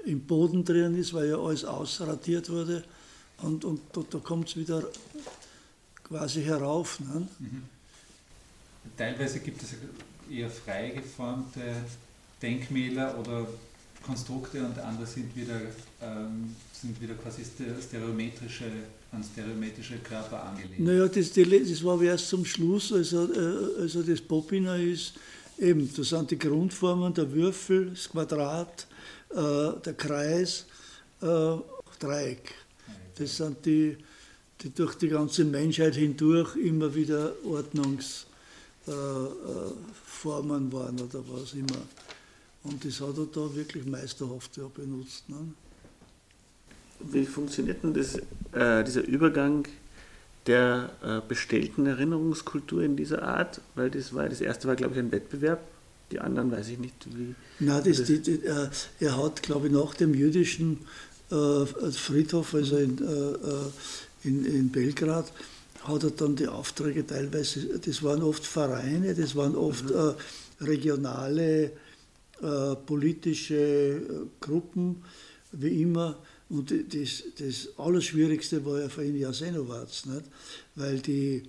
[0.04, 2.84] im Boden drin ist, weil ja alles ausradiert wurde.
[3.38, 4.82] Und, und da, da kommt es wieder
[6.02, 7.00] quasi herauf.
[7.00, 7.28] Ne?
[7.38, 7.62] Mhm.
[8.96, 9.74] Teilweise gibt es
[10.30, 11.76] eher frei geformte
[12.42, 13.46] Denkmäler oder
[14.04, 15.60] Konstrukte und andere sind wieder,
[16.02, 18.64] ähm, sind wieder quasi stereometrische,
[19.12, 20.80] an stereometrische Körper angelegt.
[20.80, 25.14] Naja, das, das war aber erst zum Schluss, also, äh, also das Popina ist
[25.58, 28.86] eben, das sind die Grundformen, der Würfel, das Quadrat,
[29.30, 30.66] äh, der Kreis,
[31.22, 31.56] äh,
[31.98, 32.54] Dreieck.
[33.16, 33.96] Das sind die,
[34.60, 38.26] die durch die ganze Menschheit hindurch immer wieder Ordnungsformen
[38.86, 38.90] äh,
[40.68, 41.82] äh, waren oder was immer.
[42.64, 45.28] Und das hat er da wirklich meisterhaft ja benutzt.
[45.28, 45.36] Ne?
[47.00, 48.16] Wie funktioniert denn das,
[48.52, 49.66] äh, dieser Übergang
[50.46, 53.60] der äh, bestellten Erinnerungskultur in dieser Art?
[53.74, 55.60] Weil das war das erste war, glaube ich, ein Wettbewerb.
[56.10, 57.34] Die anderen weiß ich nicht, wie.
[57.60, 58.68] Nein, das, das die, die, äh,
[59.00, 60.78] er hat, glaube ich, nach dem jüdischen
[61.30, 63.70] äh, Friedhof, also in, äh, äh,
[64.22, 65.32] in, in Belgrad,
[65.82, 70.14] hat er dann die Aufträge teilweise, das waren oft Vereine, das waren oft mhm.
[70.60, 71.72] regionale
[72.44, 75.02] äh, politische äh, Gruppen,
[75.52, 76.18] wie immer.
[76.50, 80.24] Und das, das Allerschwierigste war ja für ihn Jasenovac, nicht?
[80.74, 81.42] weil die,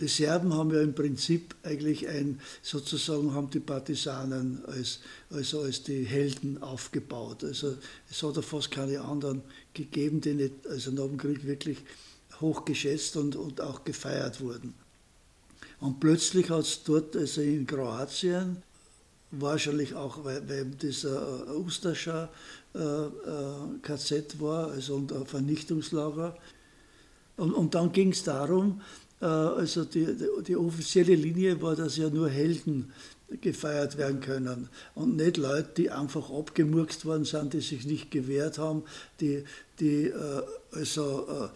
[0.00, 4.98] die Serben haben ja im Prinzip eigentlich ein, sozusagen haben die Partisanen als,
[5.30, 7.44] also als die Helden aufgebaut.
[7.44, 7.76] Also
[8.10, 11.78] es hat ja fast keine anderen gegeben, die nicht, also nach dem Krieg wirklich
[12.40, 14.74] hochgeschätzt und, und auch gefeiert wurden.
[15.78, 18.62] Und plötzlich hat es dort, also in Kroatien,
[19.30, 22.28] wahrscheinlich auch, weil, weil dieser äh, Ustascha
[22.74, 26.36] äh, äh, KZ war, also ein Vernichtungslager.
[27.36, 28.80] Und, und dann ging es darum,
[29.20, 32.92] äh, also die, die, die, offizielle Linie war, dass ja nur Helden
[33.40, 38.58] gefeiert werden können und nicht Leute, die einfach abgemurkst worden sind, die sich nicht gewehrt
[38.58, 38.82] haben,
[39.20, 39.44] die,
[39.78, 41.48] die äh, also äh,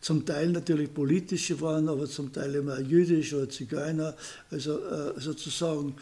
[0.00, 4.14] zum Teil natürlich politische waren, aber zum Teil immer jüdisch oder Zigeuner,
[4.50, 4.78] also
[5.18, 5.94] sozusagen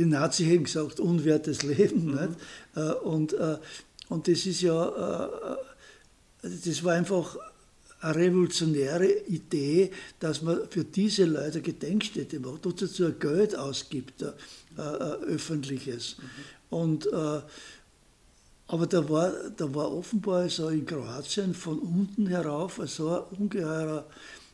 [0.00, 2.06] die Nazi hätten gesagt, unwertes Leben.
[2.06, 2.14] Mhm.
[2.14, 2.30] Nicht?
[2.74, 3.58] Äh, und, äh,
[4.08, 5.56] und das ist ja, äh,
[6.42, 7.36] das war einfach
[8.00, 14.80] eine revolutionäre Idee, dass man für diese Leute Gedenkstätte macht und dazu Geld ausgibt, äh,
[14.80, 16.16] öffentliches.
[16.18, 16.78] Mhm.
[16.78, 17.40] Und, äh,
[18.68, 24.06] aber da war, da war offenbar so in Kroatien von unten herauf so ein ungeheurer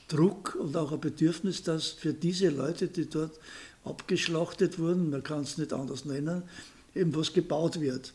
[0.09, 3.39] Druck und auch ein Bedürfnis, dass für diese Leute, die dort
[3.87, 6.43] abgeschlachtet wurden, man kann es nicht anders nennen,
[6.95, 8.13] eben was gebaut wird.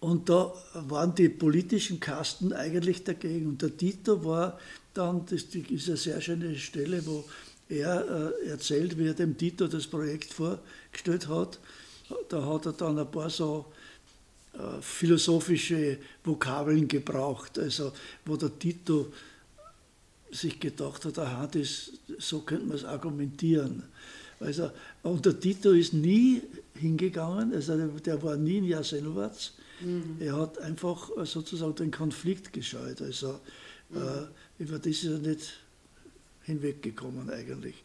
[0.00, 3.48] Und da waren die politischen Kasten eigentlich dagegen.
[3.48, 4.58] Und der Tito war
[4.94, 7.24] dann, das ist eine sehr schöne Stelle, wo
[7.68, 11.58] er äh, erzählt, wie er dem Tito das Projekt vorgestellt hat.
[12.28, 13.66] Da hat er dann ein paar so
[14.54, 17.92] äh, philosophische Vokabeln gebraucht, also
[18.24, 19.12] wo der Tito
[20.32, 23.84] sich gedacht hat, aha, das, so könnte man es argumentieren.
[24.40, 24.70] Also,
[25.02, 26.42] und der Tito ist nie
[26.74, 30.16] hingegangen, also der war nie in Jasenovac, Mhm.
[30.20, 33.00] Er hat einfach äh, sozusagen den Konflikt gescheut.
[33.00, 33.40] Also
[33.90, 33.96] mhm.
[33.96, 35.60] äh, über das ist er nicht
[36.42, 37.82] hinweggekommen eigentlich.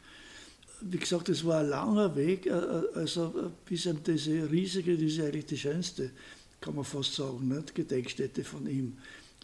[0.81, 4.95] Wie gesagt, es war ein langer Weg, äh, äh also äh, bis an diese riesige,
[4.95, 6.11] das ist eigentlich die schönste,
[6.59, 7.73] kann man fast sagen, nicht?
[7.73, 8.97] Gedenkstätte von ihm.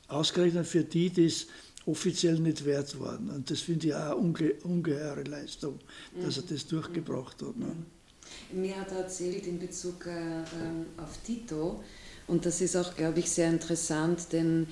[0.08, 1.48] Ausgerechnet für die, die es
[1.86, 3.30] offiziell nicht wert waren.
[3.30, 5.80] Und das finde ich auch eine unge ungeheure Leistung,
[6.22, 6.48] dass er mhm.
[6.50, 7.58] das durchgebracht hat.
[7.58, 7.66] Ne?
[7.66, 8.62] Mhm.
[8.62, 11.82] Mir hat er erzählt in Bezug äh, ähm, auf Tito,
[12.28, 14.68] und das ist auch, glaube ich, sehr interessant, denn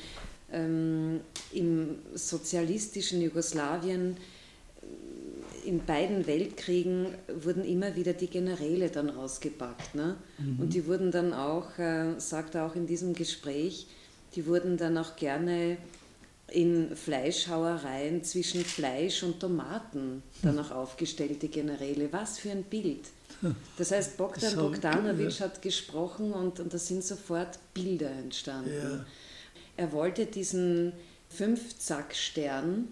[0.52, 1.20] ähm,
[1.52, 4.16] im sozialistischen Jugoslawien
[5.66, 7.08] äh, in beiden Weltkriegen
[7.42, 9.94] wurden immer wieder die Generäle dann rausgepackt.
[9.94, 10.16] Ne?
[10.38, 10.60] Mhm.
[10.60, 13.88] Und die wurden dann auch, äh, sagt er auch in diesem Gespräch,
[14.36, 15.78] die wurden dann auch gerne
[16.52, 22.12] in Fleischhauereien zwischen Fleisch und Tomaten dann auch aufgestellt, die Generäle.
[22.12, 23.06] Was für ein Bild.
[23.78, 25.46] Das heißt, Bogdan so, Bogdanovic ja.
[25.46, 28.72] hat gesprochen und, und da sind sofort Bilder entstanden.
[28.72, 29.06] Ja.
[29.78, 30.94] Er wollte diesen
[31.30, 32.88] Fünfzack-Stern,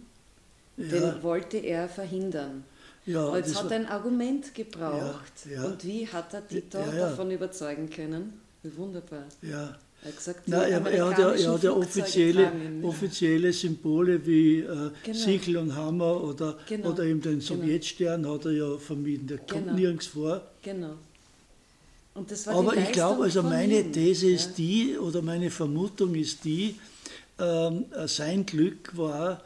[0.78, 0.86] ja.
[0.86, 2.64] den wollte er verhindern.
[3.06, 5.34] Ja, Aber jetzt hat er ein Argument gebraucht.
[5.66, 8.40] Und wie hat er Tito davon überzeugen können?
[8.64, 9.24] Wie wunderbar.
[9.42, 9.78] Ja.
[10.08, 12.50] Er hat gesagt, Nein, er, er, hat ja, er hat ja offizielle,
[12.82, 15.18] offizielle Symbole wie äh, genau.
[15.18, 16.92] Sichel und Hammer oder, genau.
[16.92, 17.44] oder eben den genau.
[17.44, 18.36] Sowjetstern genau.
[18.36, 19.28] hat er ja vermieden.
[19.28, 19.74] Der kommt genau.
[19.74, 20.42] nirgends vor.
[20.62, 20.94] Genau.
[22.46, 23.92] Aber ich glaube, also meine.
[23.92, 26.76] These ist die, oder meine Vermutung ist die,
[27.38, 29.44] ähm, sein Glück war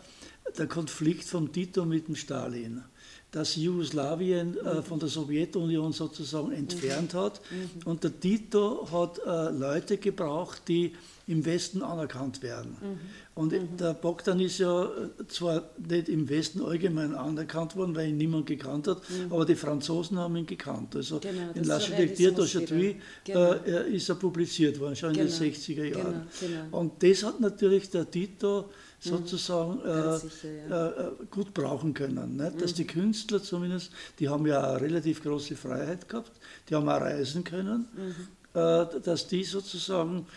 [0.59, 2.83] der Konflikt von Tito mit dem Stalin
[3.31, 7.41] dass Jugoslawien äh, von der Sowjetunion sozusagen entfernt hat.
[7.49, 7.87] Mhm.
[7.87, 10.93] Und der Tito hat äh, Leute gebraucht, die
[11.27, 12.75] im Westen anerkannt werden.
[12.81, 12.99] Mhm.
[13.33, 13.77] Und mhm.
[13.77, 18.47] der Bogdan ist ja äh, zwar nicht im Westen allgemein anerkannt worden, weil ihn niemand
[18.47, 19.31] gekannt hat, mhm.
[19.31, 20.93] aber die Franzosen haben ihn gekannt.
[20.97, 23.53] Also genau, in La Chedectier d'Aujourd'hui genau.
[23.53, 25.23] äh, ist er publiziert worden, schon genau.
[25.23, 26.27] in den 60er genau, Jahren.
[26.37, 28.69] Genau, Und das hat natürlich der Tito.
[29.01, 30.89] Sozusagen äh, sicher, ja.
[30.89, 32.37] äh, gut brauchen können.
[32.37, 32.53] Ne?
[32.57, 32.75] Dass mhm.
[32.75, 36.31] die Künstler zumindest, die haben ja eine relativ große Freiheit gehabt,
[36.69, 38.59] die haben auch reisen können, mhm.
[38.59, 40.27] äh, dass die sozusagen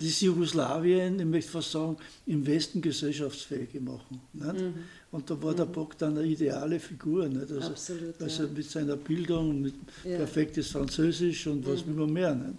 [0.00, 4.20] das Jugoslawien, ich möchte fast sagen, im Westen gesellschaftsfähig machen.
[4.32, 4.74] Mhm.
[5.10, 5.72] Und da war der mhm.
[5.72, 7.26] Bock dann eine ideale Figur.
[7.26, 7.50] Nicht?
[7.50, 8.48] Also, Absolut, also ja.
[8.54, 10.18] mit seiner Bildung, mit ja.
[10.18, 11.94] perfektes Französisch und was mhm.
[11.94, 12.34] immer mehr.
[12.34, 12.58] Nicht?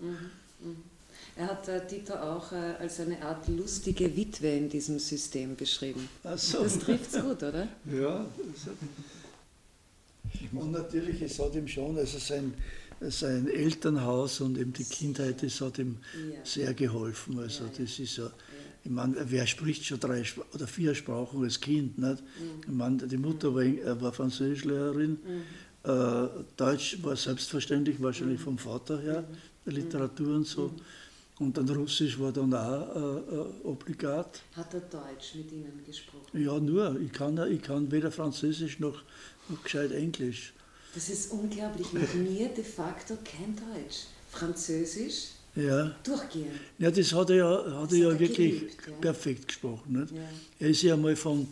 [1.40, 6.10] Er hat äh, Tito auch äh, als eine Art lustige Witwe in diesem System beschrieben.
[6.36, 6.64] So.
[6.64, 7.66] Das trifft es gut, oder?
[7.90, 8.26] Ja.
[10.52, 12.54] Und natürlich, es hat ihm schon, also sein,
[13.00, 16.40] sein Elternhaus und eben die Kindheit, das hat ihm ja.
[16.44, 17.40] sehr geholfen.
[17.40, 18.30] Also ja, das ist ja,
[18.84, 21.98] ich meine, wer spricht schon drei oder vier Sprachen als Kind?
[21.98, 22.22] Nicht?
[22.22, 22.62] Mhm.
[22.64, 25.90] Ich meine, die Mutter war, äh, war Französischlehrerin, mhm.
[25.90, 28.44] äh, Deutsch war selbstverständlich, wahrscheinlich mhm.
[28.44, 29.24] vom Vater her,
[29.64, 29.72] mhm.
[29.72, 30.74] Literatur und so.
[31.40, 34.42] Und dann Russisch war dann auch äh, äh, obligat.
[34.56, 36.44] Hat er Deutsch mit Ihnen gesprochen?
[36.44, 37.00] Ja, nur.
[37.00, 39.02] Ich kann, ich kann weder Französisch noch,
[39.48, 40.54] noch gescheit Englisch.
[40.94, 41.94] Das ist unglaublich.
[41.94, 44.08] Mit mir de facto kein Deutsch.
[44.32, 45.96] Französisch ja.
[46.04, 46.60] durchgehend.
[46.78, 48.94] Ja, das hat er ja, hat er ja wirklich geliebt, ja.
[49.00, 50.00] perfekt gesprochen.
[50.00, 50.12] Nicht?
[50.12, 50.22] Ja.
[50.60, 51.48] Er ist ja mal von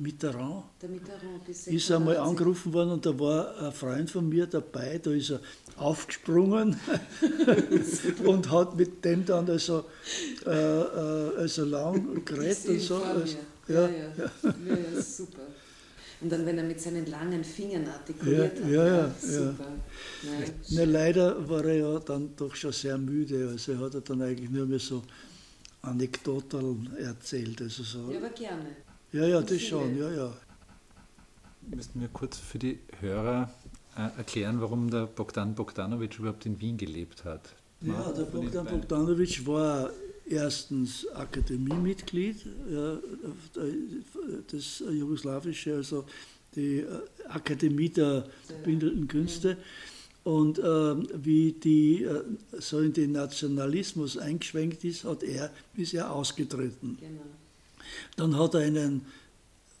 [0.00, 5.10] Mitterrand, Mitterrand ist einmal angerufen worden und da war ein Freund von mir dabei, da
[5.10, 5.40] ist er
[5.76, 6.80] aufgesprungen
[8.24, 9.84] und hat mit dem dann also,
[10.46, 12.96] äh, äh, also lang geredet und so.
[12.96, 13.36] Also,
[13.68, 14.30] ja, ja, ja.
[14.42, 15.42] ja, super.
[16.22, 18.70] Und dann, wenn er mit seinen langen Fingern artikuliert ja, hat.
[18.70, 19.66] Ja, ja, super.
[20.22, 20.30] Ja.
[20.70, 23.48] Na, leider war er ja dann doch schon sehr müde.
[23.50, 25.02] Also hat er dann eigentlich nur mehr so
[25.82, 27.62] Anekdoten erzählt.
[27.62, 28.10] Also so.
[28.10, 28.76] Ja, aber gerne.
[29.12, 30.32] Ja, ja, das schon, ja, ja.
[31.62, 33.50] Müssten wir kurz für die Hörer
[33.96, 37.54] äh, erklären, warum der Bogdan Bogdanovic überhaupt in Wien gelebt hat?
[37.80, 39.90] Ja, der Bogdan Bogdanovic war
[40.28, 42.98] erstens Akademiemitglied, ja,
[44.50, 46.04] das jugoslawische, also
[46.54, 46.84] die
[47.28, 48.26] Akademie der
[48.64, 49.56] bildenden Künste.
[50.22, 50.64] Und äh,
[51.24, 52.22] wie die äh,
[52.58, 56.98] so in den Nationalismus eingeschwenkt ist, hat er bisher ausgetreten.
[57.00, 57.22] Genau.
[58.16, 59.06] Dann hat er einen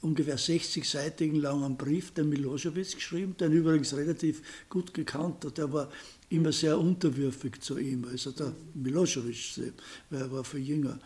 [0.02, 5.58] ungefähr 60-seitigen langen Brief der Milosevic geschrieben, den übrigens relativ gut gekannt hat.
[5.58, 5.90] Der war
[6.30, 9.72] immer sehr unterwürfig zu ihm, also der Milosevic,
[10.08, 10.98] weil er war viel jünger.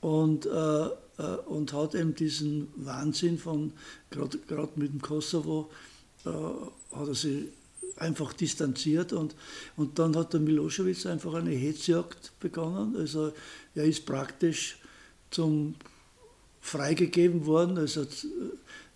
[0.00, 0.50] Und, äh,
[1.18, 3.72] äh, und hat eben diesen Wahnsinn von,
[4.10, 4.38] gerade
[4.76, 5.70] mit dem Kosovo,
[6.24, 7.44] äh, hat er sich
[7.96, 9.34] einfach distanziert und,
[9.76, 12.96] und dann hat der Milosevic einfach eine Hetzjagd begonnen.
[12.96, 13.32] Also
[13.74, 14.78] er ist praktisch
[15.30, 15.74] zum
[16.60, 18.06] freigegeben worden, also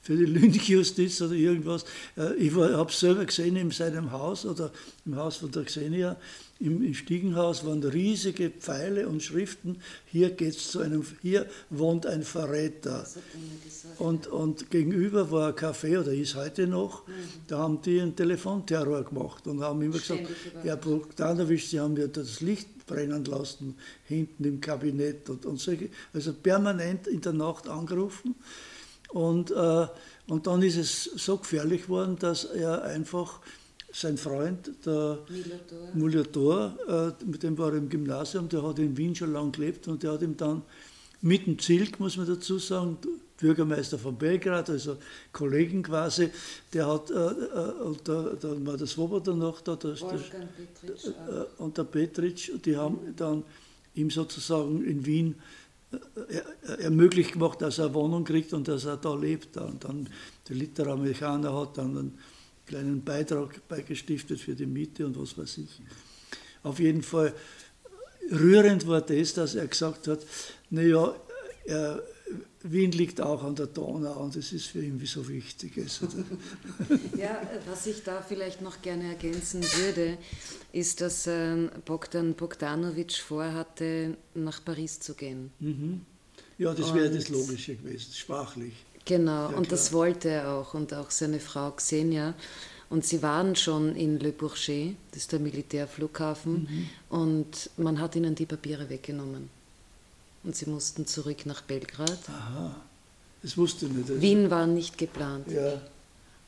[0.05, 1.85] für die Lynchjustiz oder irgendwas.
[2.17, 4.71] Äh, ich habe es selber gesehen in seinem Haus oder
[5.07, 6.17] im Haus von der Xenia,
[6.61, 9.79] im, im Stiegenhaus waren riesige Pfeile und Schriften.
[10.07, 13.07] Hier geht's zu einem, hier wohnt ein Verräter.
[13.99, 17.07] Und, und gegenüber war ein Café oder ist heute noch.
[17.07, 17.13] Mhm.
[17.49, 20.27] Da haben die einen Telefonterror gemacht und haben immer gesagt,
[20.63, 25.89] Herr Bogdanovic, Sie haben ja das Licht brennen lassen hinten im Kabinett und, und solche,
[26.13, 28.35] also permanent in der Nacht angerufen.
[29.11, 29.87] Und, äh,
[30.27, 33.41] und dann ist es so gefährlich geworden, dass er einfach
[33.93, 35.19] sein Freund, der
[35.95, 39.87] Muliator, äh, mit dem war er im Gymnasium, der hat in Wien schon lange gelebt
[39.87, 40.63] und der hat ihm dann
[41.25, 42.99] mit dem Zilk, muss man dazu sagen,
[43.39, 44.99] Bürgermeister von Belgrad, also
[45.33, 46.31] Kollegen quasi,
[46.73, 51.07] der hat, äh, äh, und da, da war der Svoboda noch da, der, der, Petric,
[51.07, 53.43] äh, und der Petric, die haben dann
[53.95, 55.35] ihm sozusagen in Wien
[55.93, 59.57] äh, ermöglicht gemacht, dass er eine Wohnung kriegt und dass er da lebt.
[59.57, 60.09] Und dann
[60.49, 62.19] der Literamerikaner hat dann einen
[62.67, 65.81] kleinen Beitrag beigestiftet für die Miete und was weiß ich.
[66.63, 67.33] Auf jeden Fall
[68.31, 70.21] rührend war das, dass er gesagt hat,
[70.71, 71.15] naja,
[71.65, 72.03] er,
[72.63, 75.77] Wien liegt auch an der Donau und das ist für ihn wie so wichtig.
[75.77, 76.07] Also
[77.17, 80.17] ja, was ich da vielleicht noch gerne ergänzen würde,
[80.73, 85.51] ist, dass ähm, Bogdan Bogdanovic vorhatte, nach Paris zu gehen.
[85.61, 86.01] Mhm.
[86.57, 88.73] Ja, das wäre das Logische gewesen, sprachlich.
[89.05, 92.35] Genau, ja, und das wollte er auch und auch seine Frau Xenia.
[92.95, 96.89] Und sie waren schon in Le Bourget, das ist der Militärflughafen, mhm.
[97.09, 99.51] und man hat ihnen die Papiere weggenommen.
[100.45, 102.21] Und sie mussten zurück nach Belgrad.
[102.29, 102.77] Aha,
[103.43, 104.21] das wusste ich nicht.
[104.21, 105.51] Wien war nicht geplant.
[105.51, 105.81] Ja.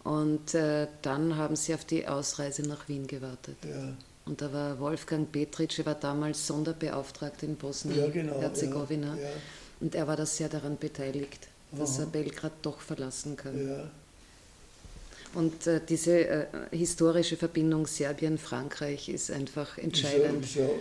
[0.05, 3.57] Und äh, dann haben sie auf die Ausreise nach Wien gewartet.
[3.69, 3.93] Ja.
[4.27, 9.09] Und da war Wolfgang Petritsch, er war damals Sonderbeauftragter in Bosnien-Herzegowina.
[9.09, 9.33] Ja, genau, ja,
[9.81, 13.91] und er war da sehr daran beteiligt dass er Belgrad doch verlassen kann.
[15.37, 20.45] Und äh, diese äh, historische Verbindung Serbien-Frankreich ist einfach entscheidend.
[20.47, 20.73] Ist ja, ist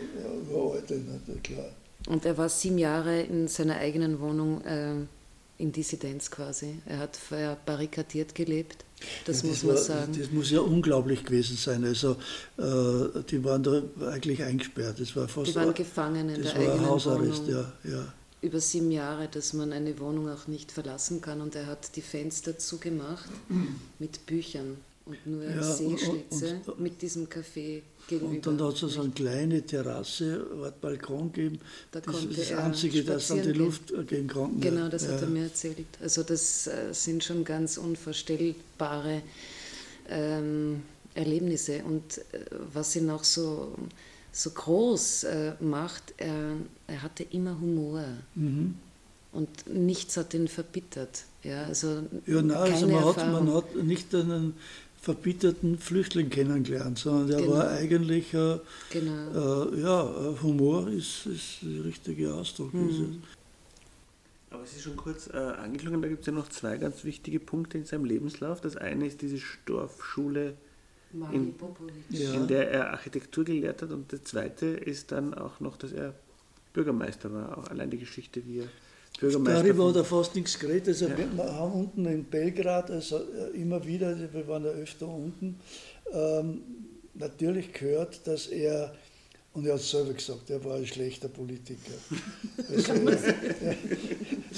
[0.50, 1.02] ja, ja heute,
[1.44, 1.66] klar.
[2.08, 4.94] Und er war sieben Jahre in seiner eigenen Wohnung äh,
[5.58, 6.80] in Dissidenz quasi.
[6.86, 7.20] Er hat
[7.66, 8.86] barrikadiert gelebt.
[9.26, 10.18] Das, ja, das muss man war, sagen.
[10.18, 11.84] Das muss ja unglaublich gewesen sein.
[11.84, 12.16] Also,
[12.58, 15.02] äh, die waren da eigentlich eingesperrt.
[15.02, 17.66] Das war fast die waren gefangen in das der war Hausarrest, Wohnung.
[17.84, 17.92] ja.
[17.92, 18.14] ja
[18.46, 22.02] über sieben Jahre, dass man eine Wohnung auch nicht verlassen kann und er hat die
[22.02, 23.30] Fenster zugemacht
[24.00, 28.36] mit Büchern und nur ja, Seeschlitze und, und, mit diesem Café gegenüber.
[28.36, 31.60] Und dann hat es so eine kleine Terrasse, Art Balkon gegeben.
[31.92, 34.68] Da das ist das Einzige, das an die Luft gehen konnte.
[34.68, 35.12] Genau, das ja.
[35.12, 35.86] hat er mir erzählt.
[36.02, 39.22] Also das äh, sind schon ganz unvorstellbare
[40.10, 40.82] ähm,
[41.14, 43.74] Erlebnisse und äh, was ihn auch so
[44.36, 48.04] so groß äh, macht, er, er, hatte immer Humor.
[48.36, 48.76] Mhm.
[49.32, 51.24] Und nichts hat ihn verbittert.
[51.44, 54.56] Ja, also ja nein, also man, hat, man hat nicht einen
[55.02, 57.54] verbitterten Flüchtling kennengelernt, sondern der genau.
[57.54, 59.72] war eigentlich, äh, genau.
[59.72, 62.74] äh, ja, Humor ist, ist der richtige Ausdruck.
[62.74, 63.24] Mhm.
[64.50, 67.40] Aber es ist schon kurz äh, angeklungen, da gibt es ja noch zwei ganz wichtige
[67.40, 68.60] Punkte in seinem Lebenslauf.
[68.60, 70.56] Das eine ist diese Dorfschule
[71.32, 71.56] in,
[72.10, 72.34] ja.
[72.34, 73.92] in der er Architektur gelehrt hat.
[73.92, 76.14] Und das Zweite ist dann auch noch, dass er
[76.74, 77.58] Bürgermeister war.
[77.58, 78.68] Auch allein die Geschichte, wie er
[79.20, 80.90] Bürgermeister Darüber hat er fast nichts geredet.
[80.90, 81.18] Also ja.
[81.18, 85.60] Wir haben unten in Belgrad, also äh, immer wieder, wir waren ja öfter unten,
[86.12, 86.62] ähm,
[87.14, 88.94] natürlich gehört, dass er
[89.56, 91.92] und er hat selber gesagt, er war ein schlechter Politiker.
[92.68, 93.76] Also, er,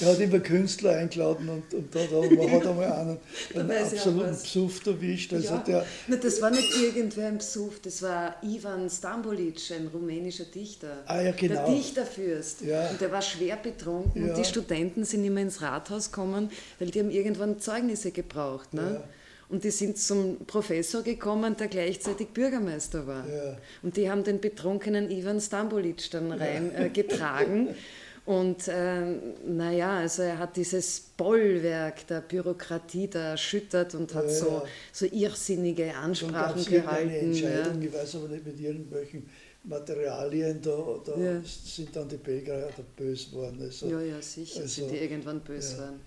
[0.01, 3.17] er, hat immer Künstler eingeladen und, und da hat man hat einmal einen,
[3.55, 5.33] einen absoluten Psuft erwischt.
[5.33, 5.57] Also ja.
[5.59, 11.03] der, Na, das war nicht irgendwer ein Psuft, das war Ivan Stambolic, ein rumänischer Dichter.
[11.05, 11.65] Ah, ja, genau.
[11.65, 12.61] Der Dichterfürst.
[12.61, 12.89] Ja.
[12.89, 14.33] Und der war schwer betrunken ja.
[14.33, 18.73] und die Studenten sind immer ins Rathaus gekommen, weil die haben irgendwann Zeugnisse gebraucht.
[18.73, 19.03] Ne?
[19.49, 23.25] Und die sind zum Professor gekommen, der gleichzeitig Bürgermeister war.
[23.29, 23.57] Ja.
[23.81, 27.67] Und die haben den betrunkenen Ivan Stambolic dann reingetragen.
[27.69, 27.73] Äh,
[28.25, 29.05] und äh,
[29.47, 34.63] naja, also er hat dieses Bollwerk der Bürokratie da erschüttert und hat Ja, so, ja.
[34.91, 37.25] so irrsinnige Dann Ansprachen irgendeine gehalten.
[37.31, 37.87] Entscheidung, Ja.
[37.87, 39.29] ich weiß aber nicht mit irgendwelchen
[39.63, 43.57] Materialien, da, da sind dann die Belgier böse geworden.
[43.61, 45.81] Also, ja, ja, sicher Also, sind die irgendwann böse ja.
[45.83, 45.99] waren.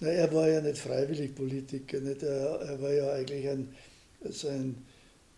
[0.00, 2.22] Na, er war ja nicht freiwillig Politiker, nicht?
[2.22, 3.74] Er, er war ja eigentlich ein,
[4.30, 4.76] so ein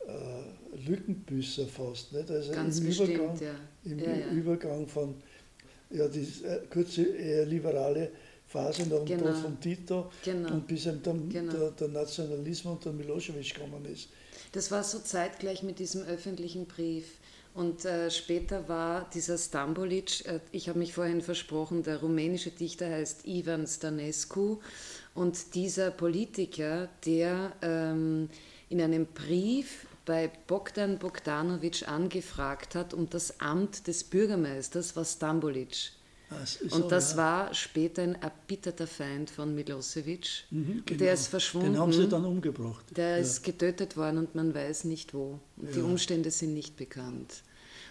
[0.07, 2.13] äh, Lückenbüßer fast.
[2.13, 2.31] Nicht?
[2.31, 3.55] Also Ganz im bestimmt, Übergang, ja.
[3.85, 4.27] im Ja, ja.
[4.33, 5.15] Übergang von
[5.91, 8.11] ja, die äh, kurze eher liberale
[8.47, 9.25] Phase nach dem Genau.
[9.33, 10.53] Tod von Tito Genau.
[10.55, 11.53] und bis dann Genau.
[11.53, 14.09] der, der Nationalismus und der Milosevic gekommen ist.
[14.53, 17.05] Das war so zeitgleich mit diesem öffentlichen Brief.
[17.53, 22.89] Und äh, später war dieser Stambolic, äh, ich habe mich vorhin versprochen, der rumänische Dichter
[22.89, 24.59] heißt Ivan Stanescu.
[25.15, 28.29] Und dieser Politiker, der ähm,
[28.69, 35.93] in einem Brief bei Bogdan Bogdanovic angefragt hat um das Amt des Bürgermeisters, war Stambolic.
[36.31, 37.17] Das Und so, das ja.
[37.19, 40.45] war später ein erbitterter Feind von Milosevic.
[40.51, 41.13] Mhm, Der genau.
[41.13, 41.73] ist verschwunden.
[41.73, 42.85] Den haben sie dann umgebracht.
[42.97, 43.17] Der ja.
[43.17, 45.41] ist getötet worden und man weiß nicht wo.
[45.57, 45.85] Und Die Ja.
[45.85, 47.43] Umstände sind nicht bekannt.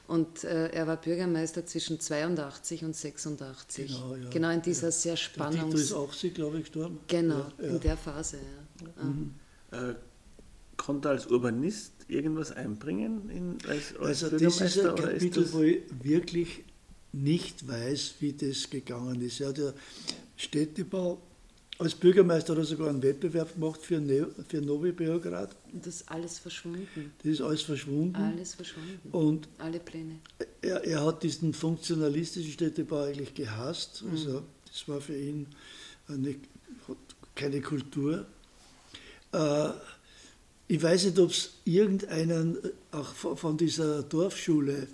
[0.08, 3.88] Und äh, er war Bürgermeister zwischen 82 und 86.
[3.92, 4.30] Genau, ja.
[4.30, 4.92] Genau in dieser Ja.
[4.92, 5.82] sehr Der Tito spannungs...
[5.82, 7.00] ist auch sie, glaube ich, gestorben.
[7.08, 7.68] Genau, Ja, ja.
[7.70, 9.04] in der Phase, ja.
[9.04, 9.36] Mhm.
[9.72, 9.90] Ah.
[9.90, 9.96] Äh,
[10.78, 15.62] konnte er als Urbanist irgendwas einbringen in, als, als Also das ist ein Kapitel, wo
[15.62, 16.64] ich wirklich
[17.12, 19.41] nicht weiß, wie das gegangen ist.
[19.41, 19.74] Er hat ja
[20.38, 21.22] Städtebau
[21.80, 25.55] als Bürgermeister hat er sogar einen Wettbewerb gemacht für, ne für Novi Beograd.
[25.72, 27.14] Und das ist alles verschwunden.
[27.24, 28.16] Das ist alles verschwunden.
[28.18, 29.10] Alles verschwunden.
[29.14, 30.20] Und Alle Pläne.
[30.62, 34.03] er, er hat diesen funktionalistischen Städtebau eigentlich gehasst.
[34.03, 34.12] Mhm.
[34.12, 35.47] Also das war für ihn
[36.10, 36.36] eine,
[37.34, 38.26] keine Kultur.
[39.32, 39.70] Äh,
[40.68, 44.88] ich weiß nicht, ob es irgendeinen, äh, auch von dieser Dorfschule,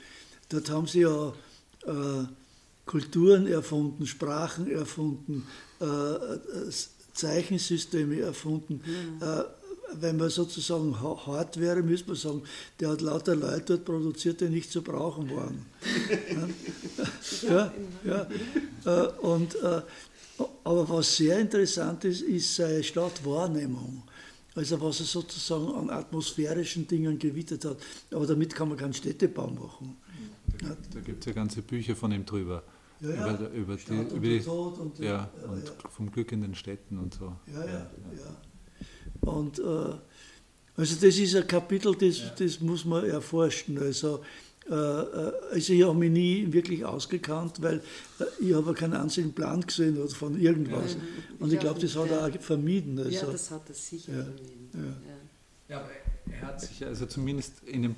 [0.49, 1.34] dort haben sie ja
[1.86, 2.26] äh,
[2.86, 5.46] Kulturen erfunden, Sprachen erfunden,
[5.82, 6.72] äh, äh,
[7.14, 8.82] Zeichensysteme erfunden.
[9.22, 9.44] Äh,
[9.98, 12.44] wenn man sozusagen ha- hart wäre, müsste man sagen,
[12.80, 15.66] der hat lauter Leute dort produziert, die nicht zu brauchen waren.
[17.48, 17.74] ja,
[18.04, 18.28] ja.
[18.86, 19.56] Äh, und,
[20.64, 24.04] aber was sehr interessant ist, ist seine Stadtwahrnehmung.
[24.56, 27.78] Also was er sozusagen an atmosphärischen Dingen gewittert hat.
[28.12, 29.98] Aber damit kann man keinen Städtebau machen.
[30.62, 32.64] Da, da gibt es ja ganze Bücher von ihm drüber.
[33.02, 33.34] Ja, ja.
[33.34, 35.06] Über, über, die, und über die, Tod und- ja,
[35.41, 35.89] ja, und ja.
[35.89, 37.36] vom Glück in den Städten und so.
[37.54, 37.72] Ja, ja,
[38.16, 39.30] ja.
[39.30, 39.64] Und äh,
[40.78, 43.78] also das ist ein Kapitel, das, das muss man erforschen.
[43.80, 44.22] Also,
[44.70, 47.82] äh, äh, also ich habe mich nie wirklich ausgekannt, weil
[48.20, 50.98] äh, ich habe keinen einzigen Plan gesehen oder von irgendwas.
[51.39, 52.98] Und ich glaube, das hat er auch vermieden.
[52.98, 54.70] Also, Ja, das hat er sicher Ja, vermieden.
[54.74, 54.80] ja.
[54.80, 55.16] Ja.
[55.68, 55.89] Ja, aber
[56.32, 57.96] er hat sich, also zumindest in dem,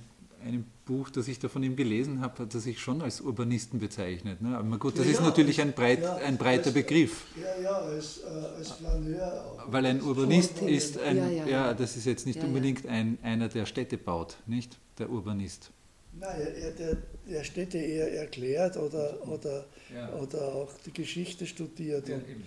[0.48, 3.80] einem Buch, das ich da von ihm gelesen habe, hat er sich schon als Urbanisten
[3.80, 4.42] bezeichnet.
[4.42, 4.58] Ne?
[4.58, 7.26] Aber gut, das Ja, ist natürlich ein, breit, ja, ein breiter als- Begriff.
[7.42, 8.28] Ja, ja, als, äh,
[8.58, 9.72] als Flaneur auch.
[9.72, 13.66] Weil ein Urbanist ist ein, Ja, ja, das ist jetzt nicht unbedingt ein, einer, der
[13.66, 14.78] Städte baut, nicht?
[14.98, 15.72] Der Urbanist.
[16.20, 16.98] Nein, er, er, der,
[17.30, 20.14] der Städte eher erklärt oder, oder, Ja.
[20.16, 22.10] oder auch die Geschichte studiert.
[22.10, 22.44] und, eben,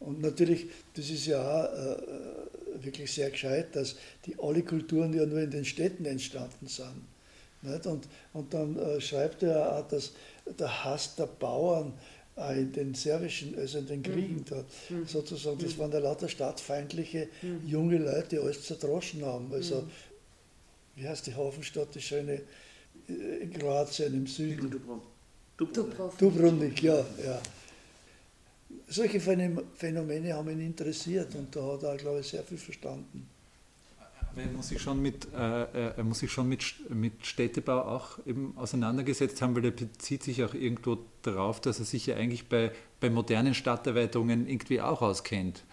[0.00, 5.24] und natürlich, das ist ja auch äh, wirklich sehr gescheit, dass die, alle Kulturen ja
[5.26, 7.02] nur in den Städten entstanden sind.
[7.62, 7.86] Nicht?
[7.86, 10.12] Und, und dann äh, schreibt er auch, dass
[10.58, 11.92] der Hass der Bauern
[12.36, 14.66] auch in den serbischen, also in den Kriegen dort,
[15.06, 17.28] sozusagen, das waren ja lauter stadtfeindliche
[17.66, 19.52] junge Leute, die alles zerdroschen haben.
[19.52, 19.84] Also,
[20.96, 22.40] wie heißt die Hafenstadt, die schöne
[23.08, 24.70] äh, in Kroatien im Süden?
[25.58, 26.18] Dubrovnik.
[26.18, 26.82] Dubrovnik.
[26.82, 27.42] Ja, ja.
[28.88, 33.28] Solche Phänom- Phänomene haben ihn interessiert und da hat er, glaube ich, sehr viel verstanden.
[34.36, 38.54] Er muss sich schon mit, äh, äh, muss sich schon mit, mit Städtebau auch eben
[38.56, 42.72] auseinandergesetzt haben, weil er bezieht sich auch irgendwo darauf, dass er sich ja eigentlich bei,
[43.00, 45.64] bei modernen Stadterweiterungen irgendwie auch auskennt.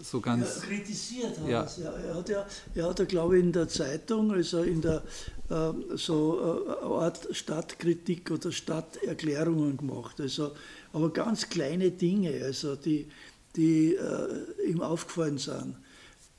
[0.00, 0.56] So ganz.
[0.62, 1.60] Ja, kritisiert hat Ja.
[1.60, 1.76] er es.
[1.76, 5.02] Ja, er hat ja, er hat ja, glaube ich, in der Zeitung, also in der
[5.50, 10.20] ähm, so äh, Art Stadtkritik oder Stadterklärungen gemacht.
[10.20, 10.52] Also,
[10.92, 13.06] aber ganz kleine Dinge, also die,
[13.54, 15.76] die äh, ihm aufgefallen sind.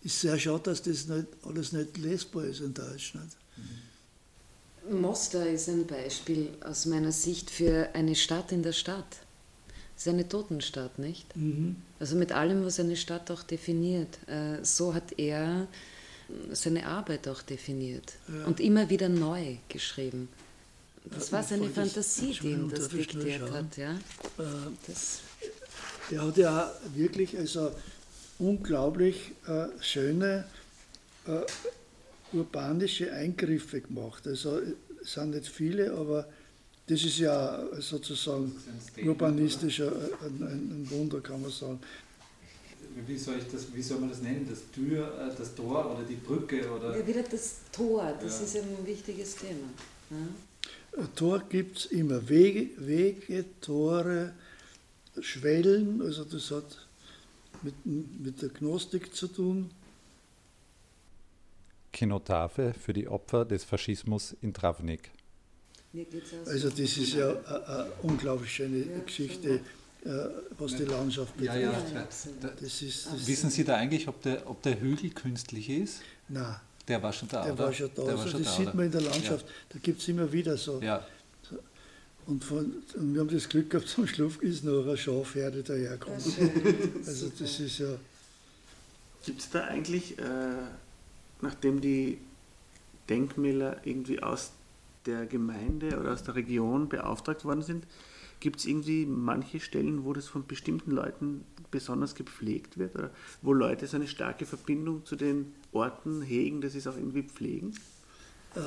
[0.06, 3.16] Ist sehr schade, dass das nicht, alles nicht lesbar ist in Deutsch.
[3.16, 3.38] Nicht?
[4.91, 9.18] Mostar ist ein Beispiel aus meiner Sicht für eine Stadt in der Stadt.
[9.97, 11.36] Es ist eine Totenstadt, nicht?
[11.36, 11.78] Mhm.
[11.99, 14.20] Also mit allem, was eine Stadt auch definiert.
[14.28, 15.68] Äh, So hat er
[16.51, 18.45] seine Arbeit auch definiert Ja.
[18.45, 20.30] und immer wieder neu geschrieben.
[21.06, 23.76] Das Ja, war seine Fantasie, die ihm das diktiert hat.
[23.78, 23.91] Ja?
[23.93, 24.43] Äh,
[24.86, 25.22] Das,
[26.12, 27.72] Er hat ja wirklich also
[28.40, 30.46] unglaublich äh, schöne
[31.28, 31.42] äh,
[32.36, 34.28] urbanische Eingriffe gemacht.
[34.28, 34.60] Also
[35.02, 36.28] es sind nicht viele, aber
[36.88, 41.80] das ist ja sozusagen ist urbanistischer ein, ein, Wunder, kann man sagen.
[43.08, 44.48] Wie soll, ich das, wie soll man das nennen?
[44.50, 46.70] Das Tür, äh, das Tor oder die Brücke?
[46.72, 46.98] Oder?
[46.98, 48.46] Ja, wieder das Tor, das ja.
[48.46, 49.68] ist ein wichtiges Thema.
[50.12, 51.08] Ja?
[51.16, 52.28] Tor gibt es immer.
[52.30, 54.34] Wege, Wege, Tore,
[55.20, 56.85] Schwellen, also das hat
[57.66, 59.72] mit, mit der Gnostik zu tun.
[61.91, 65.11] Kenotaphe für die Opfer des Faschismus in Travnik.
[66.45, 69.61] Also das ist ja eine, unglaublich schöne ja, Geschichte,
[70.03, 70.09] äh,
[70.57, 71.61] was die Landschaft betrifft.
[71.61, 72.07] Ja, ja,
[72.59, 76.01] das ist, das Wissen Sie da eigentlich, ob der, ob der Hügel künstlich ist?
[76.28, 76.57] Nein.
[76.88, 77.66] Der war schon da, Der oder?
[77.66, 78.03] war schon da.
[78.03, 79.45] Der also, schon das da, sieht man in der Landschaft.
[79.70, 80.82] Da gibt es immer wieder so.
[80.82, 81.05] Ja.
[82.28, 86.21] Und, von, und, wir haben das Glück gehabt, zum Schluss ist noch eine Schafherde dahergekommen.
[87.05, 87.88] also das ist ja...
[89.26, 90.67] Gibt es da eigentlich, äh,
[91.41, 92.19] nachdem die
[93.09, 94.51] Denkmäler irgendwie aus
[95.05, 97.86] der Gemeinde oder aus der Region beauftragt worden sind,
[98.39, 103.09] gibt es irgendwie manche Stellen, wo das von bestimmten Leuten besonders gepflegt wird oder
[103.41, 107.23] wo Leute so eine starke Verbindung zu den Orten hegen, dass sie es auch irgendwie
[107.23, 107.76] pflegen?
[108.55, 108.59] Äh,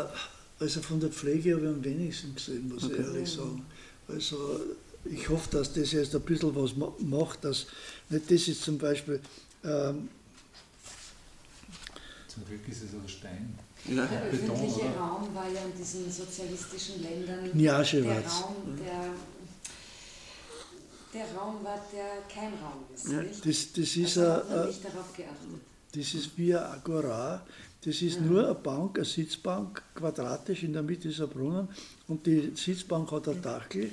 [0.61, 2.97] also von der Pflege habe ich am wenigsten gesehen, muss okay.
[2.99, 3.65] ich ehrlich sagen.
[4.09, 4.61] Also
[5.05, 7.67] ich hoffe, dass das jetzt ein bisschen was macht, dass
[8.09, 9.21] nicht das ist zum Beispiel
[9.65, 10.09] ähm,
[12.39, 13.59] zum Glück ist es aus Stein.
[13.85, 14.07] Ja.
[14.07, 19.15] Der öffentliche Beton, Raum war ja in diesen sozialistischen Ländern Njasche der Raum, der,
[21.15, 23.09] der Raum war, der kein Raum ist.
[23.09, 23.47] Ja, nicht?
[23.47, 25.61] Das, das ist also hat man nicht darauf geachtet.
[25.93, 27.47] Das ist wie ein Agora.
[27.85, 28.23] Das ist ja.
[28.23, 31.69] nur eine Bank, eine Sitzbank, quadratisch, in der Mitte ist ein Brunnen
[32.09, 33.91] und die Sitzbank hat ein Dachel.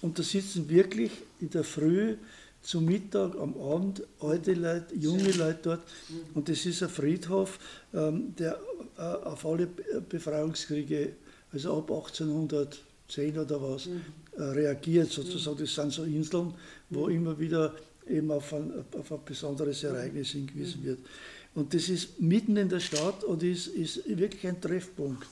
[0.00, 2.16] Und da sitzen wirklich in der Früh
[2.62, 5.82] zum Mittag, am Abend alte Leute, junge Leute dort.
[6.34, 7.58] Und das ist ein Friedhof,
[7.94, 8.58] ähm, der
[8.96, 11.12] äh, auf alle Befreiungskriege,
[11.52, 15.58] also ab 1810 oder was, äh, reagiert sozusagen.
[15.58, 16.54] Das sind so Inseln,
[16.90, 17.74] wo immer wieder
[18.08, 20.98] eben auf ein, auf ein besonderes Ereignis hingewiesen wird.
[21.54, 25.26] Und das ist mitten in der Stadt und ist, ist wirklich ein Treffpunkt.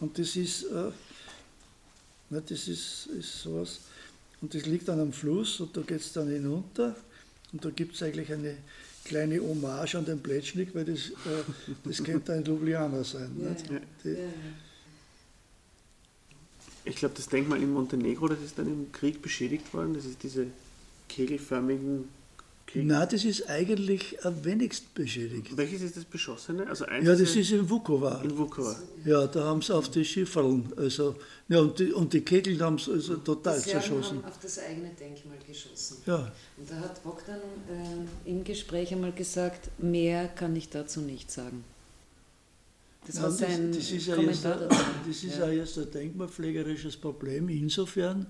[0.00, 0.90] Und das ist, äh,
[2.30, 3.80] das ist, ist sowas.
[4.42, 6.94] Und das liegt dann am Fluss und da geht es dann hinunter.
[7.52, 8.56] Und da gibt es eigentlich eine
[9.04, 11.42] kleine Hommage an den Pletschnik, weil das, äh,
[11.84, 13.30] das könnte ein Ljubljana sein.
[13.40, 14.18] Ja, ja.
[14.18, 14.18] Ja,
[16.84, 19.94] ich glaube, das Denkmal in Montenegro, das ist dann im Krieg beschädigt worden.
[19.94, 20.46] Das ist diese
[21.08, 22.08] kegelförmigen
[22.68, 22.82] Okay.
[22.82, 25.56] Nein, das ist eigentlich am wenigsten beschädigt.
[25.56, 26.66] Welches ist das Beschossene?
[26.66, 28.24] Also ja, das ist in Vukovar.
[28.24, 28.76] In Vukovar.
[29.04, 31.14] Ja, da haben sie auf die Schifferln, also,
[31.48, 34.18] ja, und die, und die Kegel haben sie also total die zerschossen.
[34.18, 35.98] haben auf das eigene Denkmal geschossen.
[36.06, 36.32] Ja.
[36.56, 41.62] Und da hat Bogdan äh, im Gespräch einmal gesagt, mehr kann ich dazu nicht sagen.
[43.06, 44.84] Das ja, war sein das, das ist Kommentar ja dazu.
[45.06, 45.44] Das ist ja.
[45.44, 48.26] auch jetzt ein denkmalpflegerisches Problem insofern,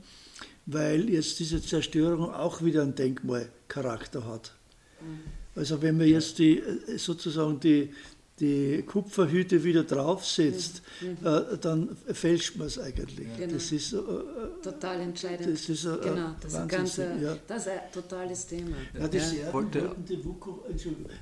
[0.66, 4.54] weil jetzt diese Zerstörung auch wieder einen Denkmalcharakter hat.
[5.00, 5.20] Mhm.
[5.54, 7.92] Also wenn man jetzt die, äh, sozusagen die,
[8.38, 11.26] die Kupferhüte wieder draufsetzt, mhm.
[11.26, 13.28] äh, dann fälscht man es eigentlich.
[13.38, 13.54] Genau.
[13.54, 13.96] Das ist äh,
[14.62, 15.54] total entscheidend.
[15.54, 17.36] Das ist äh, genau, das ist, ein ganze, ja.
[17.46, 18.76] das ist ein totales Thema.
[18.98, 20.64] Ja, die Serben wollten, die Vuko,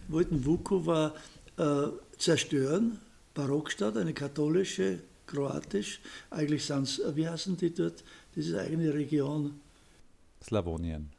[0.09, 1.15] wollten Vukovar
[1.57, 1.89] äh,
[2.19, 2.99] zerstören,
[3.35, 6.01] Barockstadt, eine katholische, kroatisch.
[6.31, 8.03] Eigentlich sind es, wie heißen die dort?
[8.37, 9.53] Diese eigene Region.
[10.43, 11.11] Slawonien.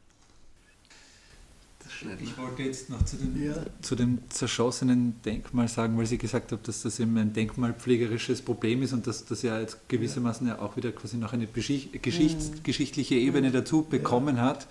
[2.22, 3.54] Ich wollte jetzt noch zu dem, ja.
[3.80, 8.82] zu dem zerschossenen Denkmal sagen, weil Sie gesagt haben, dass das eben ein denkmalpflegerisches Problem
[8.82, 12.62] ist und dass das ja jetzt gewissermaßen ja auch wieder quasi noch eine Geschichts mhm.
[12.62, 14.66] geschichtliche Ebene dazu bekommen hat.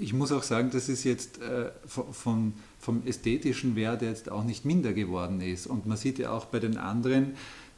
[0.00, 4.64] Ich muss auch sagen, dass es jetzt äh, vom, vom ästhetischen Wert jetzt auch nicht
[4.64, 5.66] minder geworden ist.
[5.66, 7.34] Und man sieht ja auch bei den anderen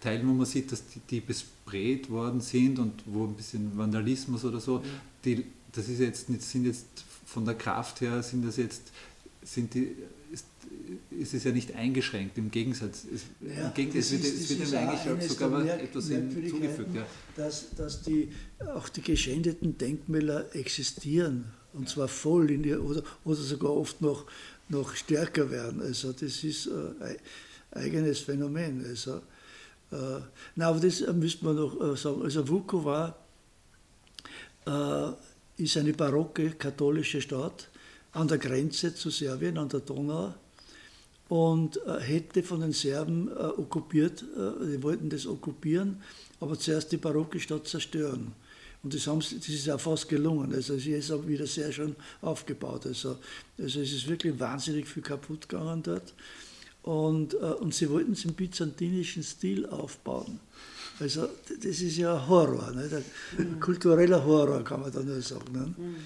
[0.06, 4.44] Teilen, wo man sieht, dass die, die besprayt worden sind und wo ein bisschen Vandalismus
[4.44, 4.80] oder so,
[5.24, 6.86] die, das ist jetzt, sind jetzt
[7.24, 8.92] von der Kraft her, sind das jetzt,
[9.42, 9.96] sind die,
[10.30, 10.46] ist,
[11.10, 13.04] ist es ja nicht eingeschränkt, im Gegensatz.
[13.12, 16.94] Es, ja, im Gegensatz, wird, es wird eigentlich sogar etwas hinzugefügt.
[16.94, 17.06] Ja.
[17.34, 18.28] Dass, dass die,
[18.76, 24.26] auch die geschändeten Denkmäler existieren und zwar voll in ihr, oder, oder sogar oft noch,
[24.68, 25.82] noch stärker werden.
[25.82, 27.16] Also das ist ein
[27.72, 28.86] eigenes Phänomen.
[28.86, 29.20] Also
[29.92, 30.20] äh,
[30.56, 32.22] na, aber das müsste man noch äh, sagen.
[32.22, 33.16] Also Vukovar
[34.66, 37.68] äh, ist eine barocke katholische Stadt
[38.12, 40.34] an der Grenze zu Serbien, an der Donau
[41.28, 46.02] und äh, hätte von den Serben äh, okkupiert, äh, die wollten das okkupieren,
[46.40, 48.32] aber zuerst die barocke Stadt zerstören.
[48.82, 50.54] Und das, haben, das ist auch fast gelungen.
[50.54, 52.86] Also sie ist auch wieder sehr schön aufgebaut.
[52.86, 53.18] Also,
[53.58, 56.14] also es ist wirklich wahnsinnig viel kaputt gegangen dort.
[56.86, 60.38] Und, äh, und sie wollten es im byzantinischen Stil aufbauen.
[61.00, 62.94] Also das ist ja ein Horror, nicht?
[62.94, 63.04] ein
[63.50, 63.60] mhm.
[63.60, 65.52] kultureller Horror kann man da nur sagen.
[65.52, 65.74] Ne?
[65.76, 65.96] Mhm.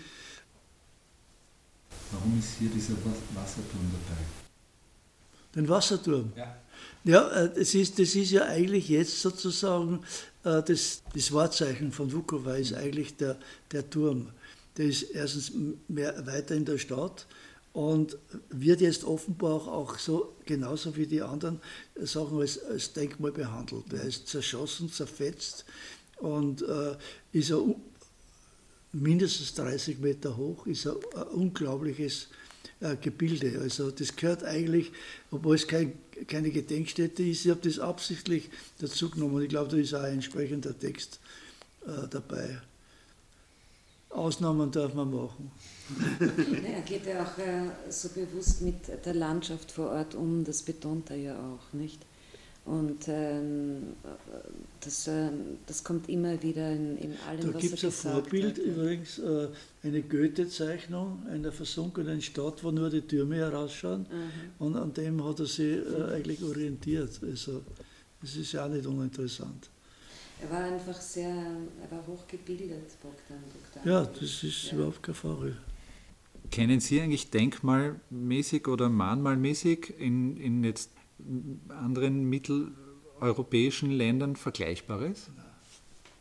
[2.12, 4.22] Warum ist hier dieser Wasserturm dabei?
[5.55, 6.33] Den Wasserturm?
[6.35, 6.57] Ja.
[7.05, 10.01] Ja, äh, das ist, das ist ja eigentlich jetzt sozusagen
[10.45, 13.37] äh, das, das Wahrzeichen von Vukovar ist eigentlich der,
[13.70, 14.28] der Turm.
[14.78, 15.53] Der ist erstens
[15.89, 17.26] mehr weiter in der Stadt
[17.72, 18.18] und
[18.48, 21.60] wird jetzt offenbar auch so, genauso wie die anderen
[21.96, 23.92] Sachen, als, als Denkmal behandelt.
[23.92, 25.64] Er ist zerschossen, zerfetzt
[26.18, 26.96] und äh,
[27.32, 27.76] ist ein,
[28.92, 32.28] mindestens 30 Meter hoch, ist ein, ein unglaubliches
[32.80, 33.60] äh, Gebilde.
[33.60, 34.90] Also das gehört eigentlich,
[35.30, 35.92] obwohl es kein,
[36.26, 39.42] keine Gedenkstätte ist, ich habe das absichtlich dazu genommen.
[39.42, 41.20] Ich glaube, da ist auch ein entsprechender Text
[41.86, 42.60] äh, dabei.
[44.10, 45.52] Ausnahmen darf man machen.
[46.74, 51.11] er geht ja auch äh, so bewusst mit der Landschaft vor Ort um, das betont
[51.11, 52.05] er ja auch, nicht?
[52.66, 53.95] Und ähm,
[54.80, 55.30] das, äh,
[55.66, 57.72] das kommt immer wieder in, in allem, da was er gesagt.
[57.72, 59.49] Da gibt es ein Vorbild, hat, übrigens äh,
[59.82, 64.03] eine Goethe-Zeichnung einer versunkenen Stadt, wo nur die Türme herausschauen.
[64.03, 64.64] Mhm.
[64.64, 67.18] Und an dem hat er sich äh, eigentlich orientiert.
[67.22, 67.62] Also
[68.20, 69.70] das ist ja auch nicht uninteressant.
[70.43, 73.43] Er war einfach sehr, er war hochgebildet, Bogdan.
[73.53, 73.93] Bogdan.
[73.93, 74.74] Ja, das ist ja.
[74.74, 75.57] überhaupt keine Frage.
[76.51, 80.90] Kennen Sie eigentlich denkmalmäßig oder mahnmalmäßig in, in jetzt
[81.68, 85.30] anderen mitteleuropäischen Ländern Vergleichbares?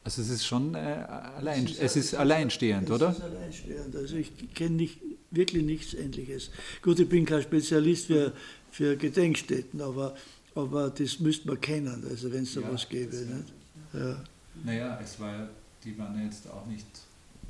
[0.03, 3.09] Also es ist schon äh, allein, es ist, es ist alleinstehend, es oder?
[3.09, 3.95] Es ist alleinstehend.
[3.95, 4.99] Also ich kenne nicht,
[5.31, 6.51] wirklich nichts Ähnliches.
[6.81, 8.33] Gut, ich bin kein Spezialist für,
[8.71, 10.15] für Gedenkstätten, aber,
[10.55, 13.15] aber das müsste man kennen, also wenn es da ja, was gäbe.
[13.15, 13.53] Nicht?
[13.93, 14.23] Ja.
[14.63, 15.49] Naja, es war
[15.83, 16.87] die waren jetzt auch nicht,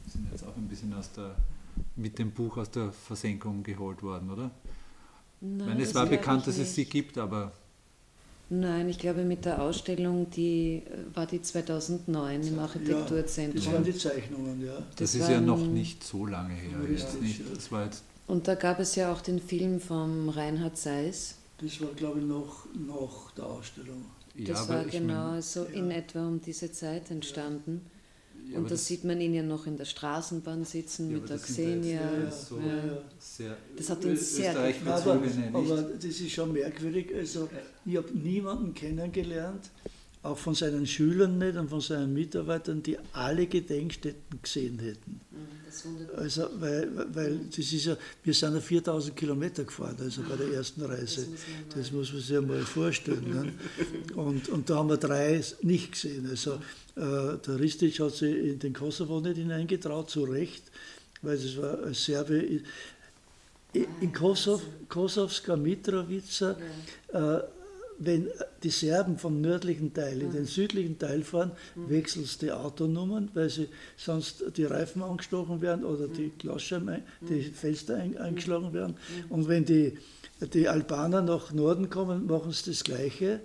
[0.08, 1.36] sind jetzt auch ein bisschen aus der,
[1.96, 4.52] mit dem Buch aus der Versenkung geholt worden, oder?
[5.42, 7.52] Nein, ich meine, es war bekannt, dass es sie gibt, aber.
[8.52, 10.82] Nein, ich glaube mit der Ausstellung, die
[11.14, 13.62] war die 2009 im Architekturzentrum.
[13.62, 14.74] Ja, das waren die Zeichnungen, ja.
[14.74, 16.80] Das, das ist ja noch nicht so lange her.
[16.90, 20.78] Richtig, nicht, das war jetzt und da gab es ja auch den Film von Reinhard
[20.78, 21.34] Seiss.
[21.60, 24.06] Das war, glaube ich, noch nach der Ausstellung.
[24.36, 25.70] Das ja, war genau mein, so ja.
[25.72, 27.82] in etwa um diese Zeit entstanden.
[27.84, 27.99] Ja,
[28.56, 32.32] und da sieht man ihn ja noch in der Straßenbahn sitzen mit der Xenia.
[32.32, 32.60] So
[33.78, 35.22] das hat ihn sehr aber,
[35.54, 37.14] aber das ist schon merkwürdig.
[37.16, 37.48] Also,
[37.86, 39.70] ich habe niemanden kennengelernt,
[40.22, 45.22] auch von seinen Schülern nicht und von seinen Mitarbeitern, die alle Gedenkstätten gesehen hätten.
[45.32, 50.36] Mhm, also, weil, weil das ist ja, wir sind ja 4000 Kilometer gefahren, also bei
[50.36, 51.26] der ersten Reise.
[51.74, 53.30] Das muss man sich ja mal vorstellen.
[53.30, 53.54] Ne?
[54.16, 56.28] Und, und da haben wir drei nicht gesehen.
[56.30, 56.56] Also,
[56.96, 60.64] äh, der Ristic hat sich in den Kosovo nicht hineingetraut, zu Recht,
[61.22, 62.62] weil das war ein Serbe.
[63.74, 66.58] In Kosovo, Kosovska Mitrovica,
[67.14, 67.40] äh,
[68.00, 68.30] wenn
[68.64, 71.90] die Serben vom nördlichen Teil in den südlichen Teil fahren, mhm.
[71.90, 76.38] wechselst die Autonummern, weil sie sonst die Reifen angestochen werden oder die mhm.
[76.40, 77.54] Glasscheiben, die mhm.
[77.54, 78.96] Fenster eingeschlagen werden.
[79.30, 79.98] Und wenn die,
[80.54, 83.42] die Albaner nach Norden kommen, machen sie das Gleiche.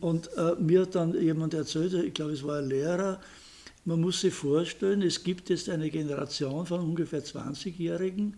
[0.00, 3.20] Und äh, mir hat dann jemand erzählt, ich glaube, es war ein Lehrer,
[3.86, 8.36] man muss sich vorstellen, es gibt jetzt eine Generation von ungefähr 20-Jährigen,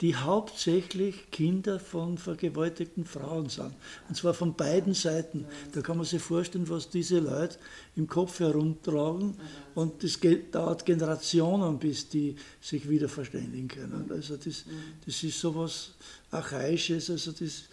[0.00, 3.72] die hauptsächlich Kinder von vergewaltigten Frauen sind.
[4.08, 5.46] Und zwar von beiden Seiten.
[5.72, 7.58] Da kann man sich vorstellen, was diese Leute
[7.94, 9.36] im Kopf herumtragen.
[9.76, 10.18] Und das
[10.50, 14.10] dauert Generationen, bis die sich wieder verständigen können.
[14.10, 14.64] Also das,
[15.06, 15.92] das ist sowas
[16.32, 17.08] Archaisches.
[17.08, 17.68] Also das,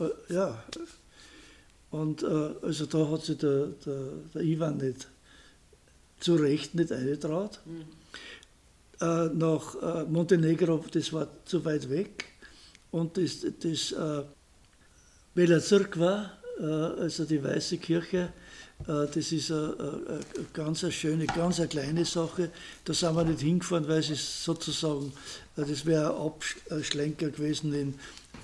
[0.00, 0.62] äh, ja.
[1.90, 2.26] Und äh,
[2.60, 5.08] also da hat sich der, der, der Ivan nicht
[6.22, 7.60] zu Recht nicht eingetraut.
[7.64, 7.84] Mhm.
[9.00, 12.24] Äh, nach äh, Montenegro, das war zu weit weg.
[12.90, 14.22] Und das, das äh,
[15.34, 18.32] Bela Zirkwa, äh, also die Weiße Kirche,
[18.86, 20.20] äh, das ist eine,
[20.52, 22.50] ganz schöne, ganz eine kleine Sache.
[22.84, 25.12] Da sind wir nicht hingefahren, weil es sozusagen,
[25.56, 27.94] äh, das wäre ein Abschlenker gewesen in,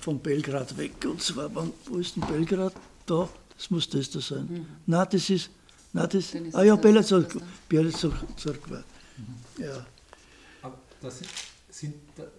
[0.01, 1.05] von Belgrad weg.
[1.05, 1.49] Und zwar,
[1.85, 2.73] wo ist denn Belgrad?
[3.05, 4.47] Da, das muss das da sein.
[4.49, 4.65] Mhm.
[4.85, 5.49] Nein, das ist
[5.93, 7.41] na, das, ah ja, Bella Zorkwa.
[7.67, 8.83] Bella Zorkwa.
[9.17, 9.63] Mhm.
[9.63, 9.85] Ja.
[10.61, 11.21] Aber das
[11.79, 11.95] sind,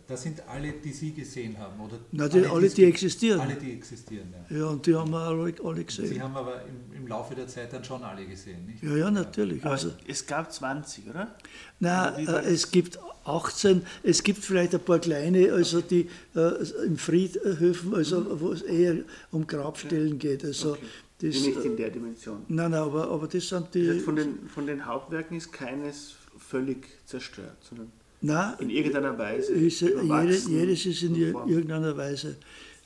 [0.06, 1.98] das sind alle, die Sie gesehen haben, oder?
[2.12, 3.40] Na, die, alle, alle, die, existieren.
[3.40, 4.56] Alle, die existieren, ja.
[4.56, 6.08] Ja, und die haben wir alle, alle gesehen.
[6.08, 8.82] Sie haben aber im, im, Laufe der Zeit dann schon alle gesehen, nicht?
[8.82, 9.64] Ja, ja, natürlich.
[9.64, 11.34] Also, es gab 20, oder?
[11.80, 16.96] Nein, äh, es gibt 18, es gibt vielleicht ein paar kleine, also die äh, im
[16.96, 18.40] Friedhöfen, also mhm.
[18.40, 18.96] wo es eher
[19.30, 20.44] um Grabstellen geht.
[20.44, 20.86] Also okay.
[21.20, 22.44] Das, nicht in der Dimension.
[22.48, 23.86] Nein, nein, aber, aber das sind die.
[23.86, 27.92] Das von, den, von den Hauptwerken ist keines völlig zerstört, sondern
[28.22, 29.52] nein, in irgendeiner Weise.
[29.52, 32.36] Ist, jedes, jedes ist in irgendeiner Weise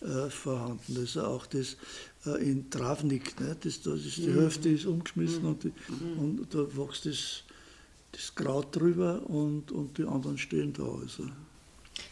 [0.00, 0.96] äh, vorhanden.
[0.98, 1.76] Also auch das
[2.26, 3.56] äh, in Travnik, ne?
[3.60, 4.40] das, das ist, die mhm.
[4.40, 5.48] Hälfte ist umgeschmissen mhm.
[5.48, 6.18] und, die, mhm.
[6.18, 7.42] und da wächst das,
[8.12, 10.84] das Kraut drüber und, und die anderen stehen da.
[10.84, 11.24] Also.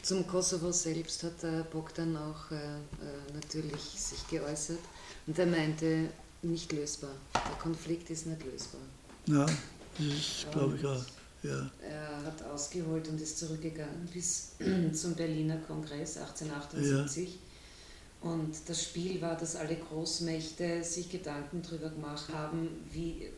[0.02, 4.78] Zum Kosovo selbst hat der Bogdan auch äh, äh, natürlich sich geäußert
[5.26, 6.08] und er meinte,
[6.42, 7.14] nicht lösbar.
[7.34, 8.80] Der Konflikt ist nicht lösbar.
[9.26, 11.04] Ja, das ist, glaube ich, auch.
[11.42, 11.70] Ja.
[11.82, 14.52] Er hat ausgeholt und ist zurückgegangen bis
[14.92, 17.28] zum Berliner Kongress 1878.
[17.28, 18.30] Ja.
[18.30, 23.30] Und das Spiel war, dass alle Großmächte sich Gedanken darüber gemacht haben, wie,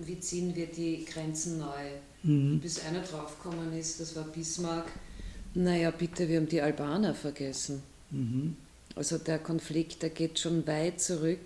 [0.00, 1.90] wie ziehen wir die Grenzen neu.
[2.22, 2.60] Mhm.
[2.60, 4.86] Bis einer draufgekommen ist, das war Bismarck,
[5.54, 7.82] naja bitte, wir haben die Albaner vergessen.
[8.10, 8.56] Mhm.
[8.94, 11.40] Also der Konflikt, der geht schon weit zurück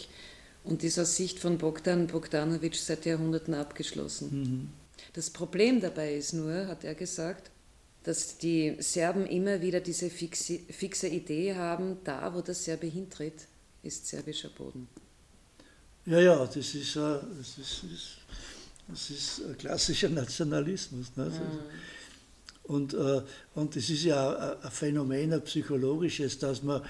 [0.65, 4.31] und ist aus Sicht von Bogdan Bogdanovic seit Jahrhunderten abgeschlossen.
[4.31, 4.69] Mhm.
[5.13, 7.51] Das Problem dabei ist nur, hat er gesagt,
[8.05, 13.47] dass die Serben immer wieder diese fixe, fixe Idee haben, da wo der Serbe hintritt,
[13.83, 14.89] ist serbischer Boden.
[16.07, 17.85] Ja, ja, das ist, uh, das ist,
[18.89, 21.17] das ist ein klassischer Nationalismus.
[21.17, 21.27] Ne?
[21.27, 21.61] Mhm.
[22.65, 23.23] Und, uh,
[23.55, 26.83] und das ist ja ein Phänomen, ein psychologisches, dass man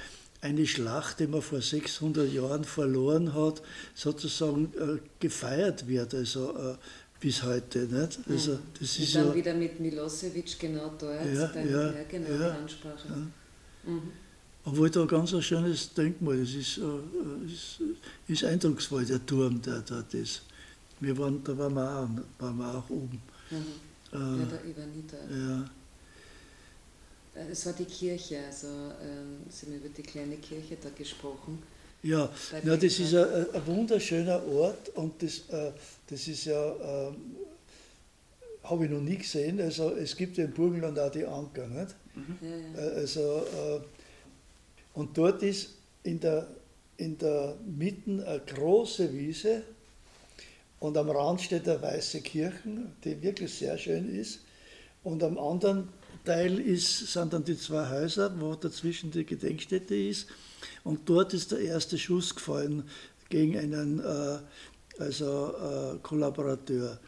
[0.45, 3.63] eine Schlacht, die man vor 600 Jahren verloren hat,
[3.95, 6.15] sozusagen uh, gefeiert wird.
[6.15, 6.77] Also
[7.25, 7.79] bis heute.
[7.87, 8.19] Nicht?
[8.29, 12.03] Also, das und ist dann ja, wieder mit Milosevic genau dort, ja, deine ja, ja,
[12.07, 13.09] genau ja, Ansprache.
[13.09, 13.91] Ja.
[13.91, 14.13] Mhm.
[14.67, 17.81] Obwohl da ein ganz ein schönes Denkmal, das ist, äh, ist,
[18.29, 20.43] ist eindrucksvoll, der Turm, der dort ist.
[21.01, 23.23] Wir waren, da waren wir auch, waren wir auch oben.
[23.51, 23.57] Mhm.
[24.13, 25.17] Äh, ja, der Ivanita.
[25.31, 25.71] Ja.
[27.35, 31.63] Äh, es war die Kirche, also ähm, Sie haben über die kleine Kirche da gesprochen.
[32.03, 32.31] Ja,
[32.65, 35.73] ja das ist ein, ein, wunderschöner Ort und das, äh,
[36.09, 37.13] das ist ja, äh,
[38.63, 39.61] habe ich noch nie gesehen.
[39.61, 41.95] Also es gibt ja im Burgenland auch die Anker, nicht?
[42.15, 42.39] Mhm.
[42.43, 42.89] Ja, ja.
[42.89, 43.81] Äh, also, äh,
[44.95, 45.71] und dort ist
[46.03, 46.47] in der,
[46.99, 49.63] in der Mitte eine große Wiese
[50.79, 52.59] und am Rand steht eine weiße Kirche,
[53.03, 54.41] die wirklich sehr schön ist.
[55.03, 55.89] Und am anderen
[56.25, 60.27] Teil ist, sind dann die zwei Häuser, wo dazwischen die Gedenkstätte ist.
[60.83, 62.85] Und dort ist der erste Schuss gefallen
[63.29, 64.39] gegen einen äh,
[64.99, 66.99] also, äh, Kollaborateur.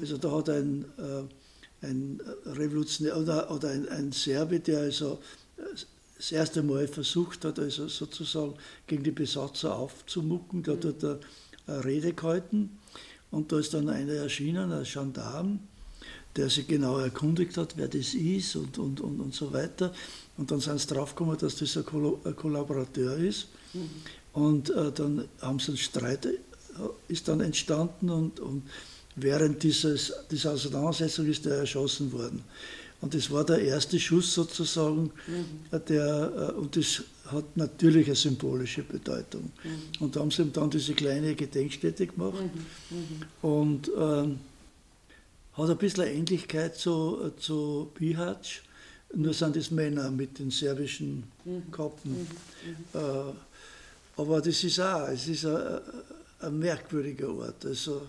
[0.00, 5.20] Also da hat ein, äh, ein Revolutionär oder, oder ein, ein Serbe, der also
[6.16, 8.54] das erste Mal versucht hat, also sozusagen
[8.86, 11.20] gegen die Besatzer aufzumucken, da hat er
[11.66, 12.78] eine Rede gehalten
[13.30, 15.60] und da ist dann einer erschienen, ein Gendarm,
[16.36, 19.92] der sich genau erkundigt hat, wer das ist und, und, und, und so weiter.
[20.36, 21.84] Und dann sind sie draufgekommen, dass das ein,
[22.36, 23.48] Kollaborateur ist.
[23.72, 23.90] Mhm.
[24.32, 26.32] Und äh, dann haben sie einen Streit, äh,
[27.08, 28.62] ist dann entstanden und, und
[29.14, 32.42] während dieses, dieser Auseinandersetzung ist er erschossen worden.
[33.00, 35.80] Und das war der erste Schuss sozusagen, mhm.
[35.88, 39.52] der, äh, und das hat natürlich eine symbolische Bedeutung.
[39.62, 40.02] Mhm.
[40.02, 42.40] Und da haben sie dann diese kleine Gedenkstätte gemacht.
[42.90, 42.96] Mhm.
[42.96, 43.48] mhm.
[43.48, 44.40] Und ähm,
[45.56, 48.62] hat ein bisschen Ähnlichkeit zu, zu Bihać,
[49.14, 51.70] nur sind es Männer mit den serbischen mhm.
[51.70, 52.12] Kappen.
[52.12, 53.00] Mhm.
[53.00, 53.36] Mhm.
[54.16, 55.80] Aber das ist auch, es ist ein,
[56.40, 57.64] ein merkwürdiger Ort.
[57.64, 58.02] Also,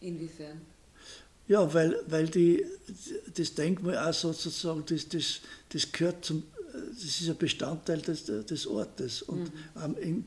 [0.00, 0.60] Inwiefern?
[1.46, 2.64] Ja, weil, weil die,
[3.34, 8.66] das Denkmal auch sozusagen, das, das, das gehört zum, das ist ein Bestandteil des, des
[8.66, 10.24] Ortes und mhm.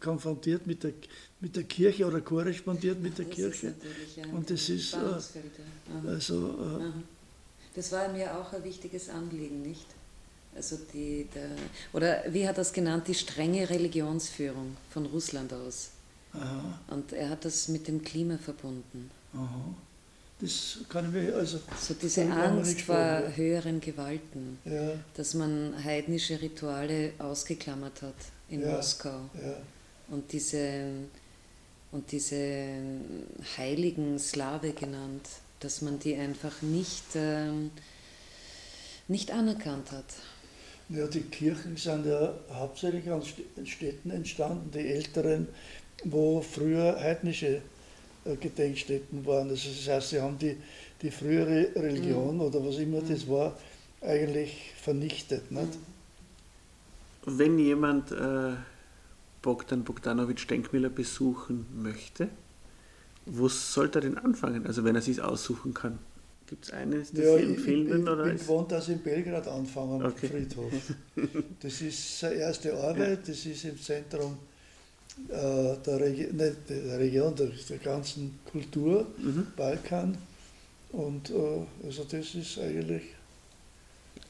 [0.00, 0.92] konfrontiert mit der,
[1.40, 3.74] mit der Kirche oder korrespondiert mit der das Kirche.
[4.16, 4.94] Ja und das ist.
[4.94, 6.92] Äh, also, äh,
[7.74, 9.86] das war mir auch ein wichtiges Anliegen, nicht?
[10.56, 11.50] Also die, der,
[11.92, 15.90] oder wie hat er das genannt, die strenge Religionsführung von Russland aus.
[16.32, 16.80] Aha.
[16.88, 19.10] Und er hat das mit dem Klima verbunden.
[19.34, 19.74] Aha.
[20.40, 21.58] Das kann ich mir also.
[21.80, 23.28] So diese Angst vor ja.
[23.28, 24.92] höheren Gewalten, ja.
[25.14, 28.14] dass man heidnische Rituale ausgeklammert hat
[28.48, 28.76] in ja.
[28.76, 29.30] Moskau.
[30.08, 30.84] Und diese
[31.92, 32.74] und diese
[33.56, 35.28] heiligen Slave genannt,
[35.60, 37.70] dass man die einfach nicht, ähm,
[39.08, 40.04] nicht anerkannt hat.
[40.90, 43.22] Ja, die Kirchen sind ja hauptsächlich an
[43.64, 45.48] Städten entstanden, die älteren,
[46.04, 47.62] wo früher heidnische
[48.24, 49.50] äh, Gedenkstätten waren.
[49.50, 50.56] Also das heißt, sie haben die,
[51.02, 52.40] die frühere Religion mhm.
[52.42, 53.30] oder was immer das mhm.
[53.30, 53.58] war,
[54.00, 55.50] eigentlich vernichtet.
[55.50, 55.78] Nicht?
[57.24, 58.52] Wenn jemand äh,
[59.48, 62.28] Bogdan Bogdanovic Denkmäler besuchen möchte,
[63.24, 64.66] wo sollte er denn anfangen?
[64.66, 65.98] Also wenn er sich aussuchen kann.
[66.46, 68.08] Gibt es eines, das ja, Sie empfehlen würden?
[68.10, 70.28] Oder ich gewohnt, dass in Belgrad anfangen, okay.
[70.28, 70.70] Friedhof.
[71.62, 73.32] Das ist seine erste Arbeit, ja.
[73.32, 74.36] das ist im Zentrum
[75.28, 79.46] äh, der, Regi nicht der Region, der, der ganzen Kultur, mhm.
[79.56, 80.18] Balkan.
[80.92, 83.14] Und äh, also das ist eigentlich.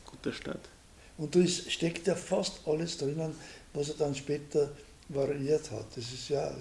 [0.06, 0.68] Guter Start.
[1.16, 3.34] Und da ist, steckt ja fast alles drinnen,
[3.74, 4.70] was er dann später
[5.08, 5.86] variiert hat.
[5.96, 6.52] Das ist ja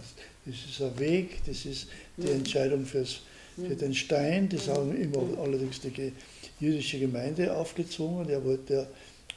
[0.45, 3.21] das ist ein Weg, das ist die Entscheidung fürs,
[3.55, 6.13] für den Stein, das haben immer allerdings die
[6.59, 8.29] jüdische Gemeinde aufgezwungen.
[8.29, 8.87] Er wollte ja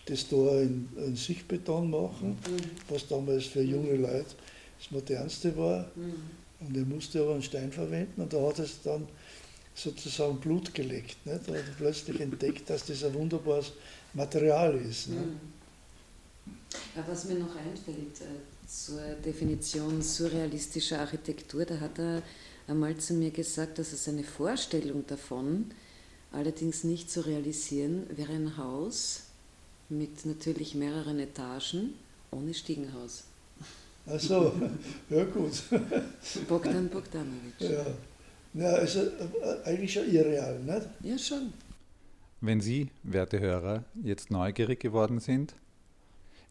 [0.06, 2.38] das Tor in, in Sichtbeton machen,
[2.88, 4.34] was damals für junge Leute
[4.78, 5.90] das modernste war.
[6.61, 9.08] Und er musste aber einen Stein verwenden und da hat es dann
[9.74, 11.16] sozusagen Blut gelegt.
[11.24, 11.48] Nicht?
[11.48, 13.72] Da hat er plötzlich entdeckt, dass das ein wunderbares
[14.14, 15.08] Material ist.
[15.08, 15.22] Ne?
[16.94, 22.22] Ja, was mir noch einfällt äh, zur Definition surrealistischer Architektur, da hat er
[22.68, 25.66] einmal zu mir gesagt, dass er seine Vorstellung davon,
[26.30, 29.24] allerdings nicht zu realisieren, wäre ein Haus
[29.88, 31.94] mit natürlich mehreren Etagen
[32.30, 33.24] ohne Stiegenhaus.
[34.06, 34.52] Ach so,
[35.10, 35.62] ja gut.
[36.48, 37.60] Bogdan Bogdanovic.
[37.60, 37.86] Ja,
[38.54, 40.86] ja also äh, eigentlich schon irreal, nicht?
[41.02, 41.52] Ja, schon.
[42.40, 45.54] Wenn Sie, werte Hörer, jetzt neugierig geworden sind,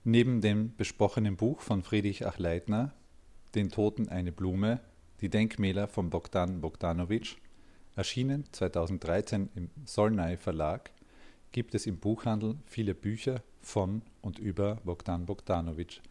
[0.04, 2.94] neben dem besprochenen Buch von Friedrich Achleitner,
[3.56, 4.80] Den Toten eine Blume,
[5.22, 7.38] die Denkmäler von Bogdan Bogdanovic,
[7.96, 10.92] erschienen 2013 im Solnay Verlag,
[11.52, 16.02] gibt es im Buchhandel viele Bücher von und über Bogdan Bogdanovic.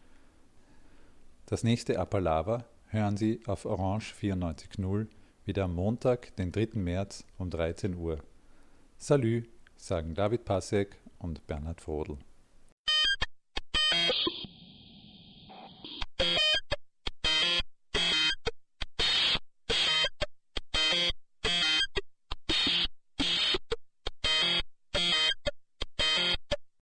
[1.45, 5.07] Das nächste Appalava hören Sie auf Orange 94.0
[5.45, 6.69] wieder am Montag, den 3.
[6.75, 8.19] März um 13 Uhr.
[8.97, 9.43] Salü,
[9.77, 12.17] sagen David Passek und Bernhard Vrodel.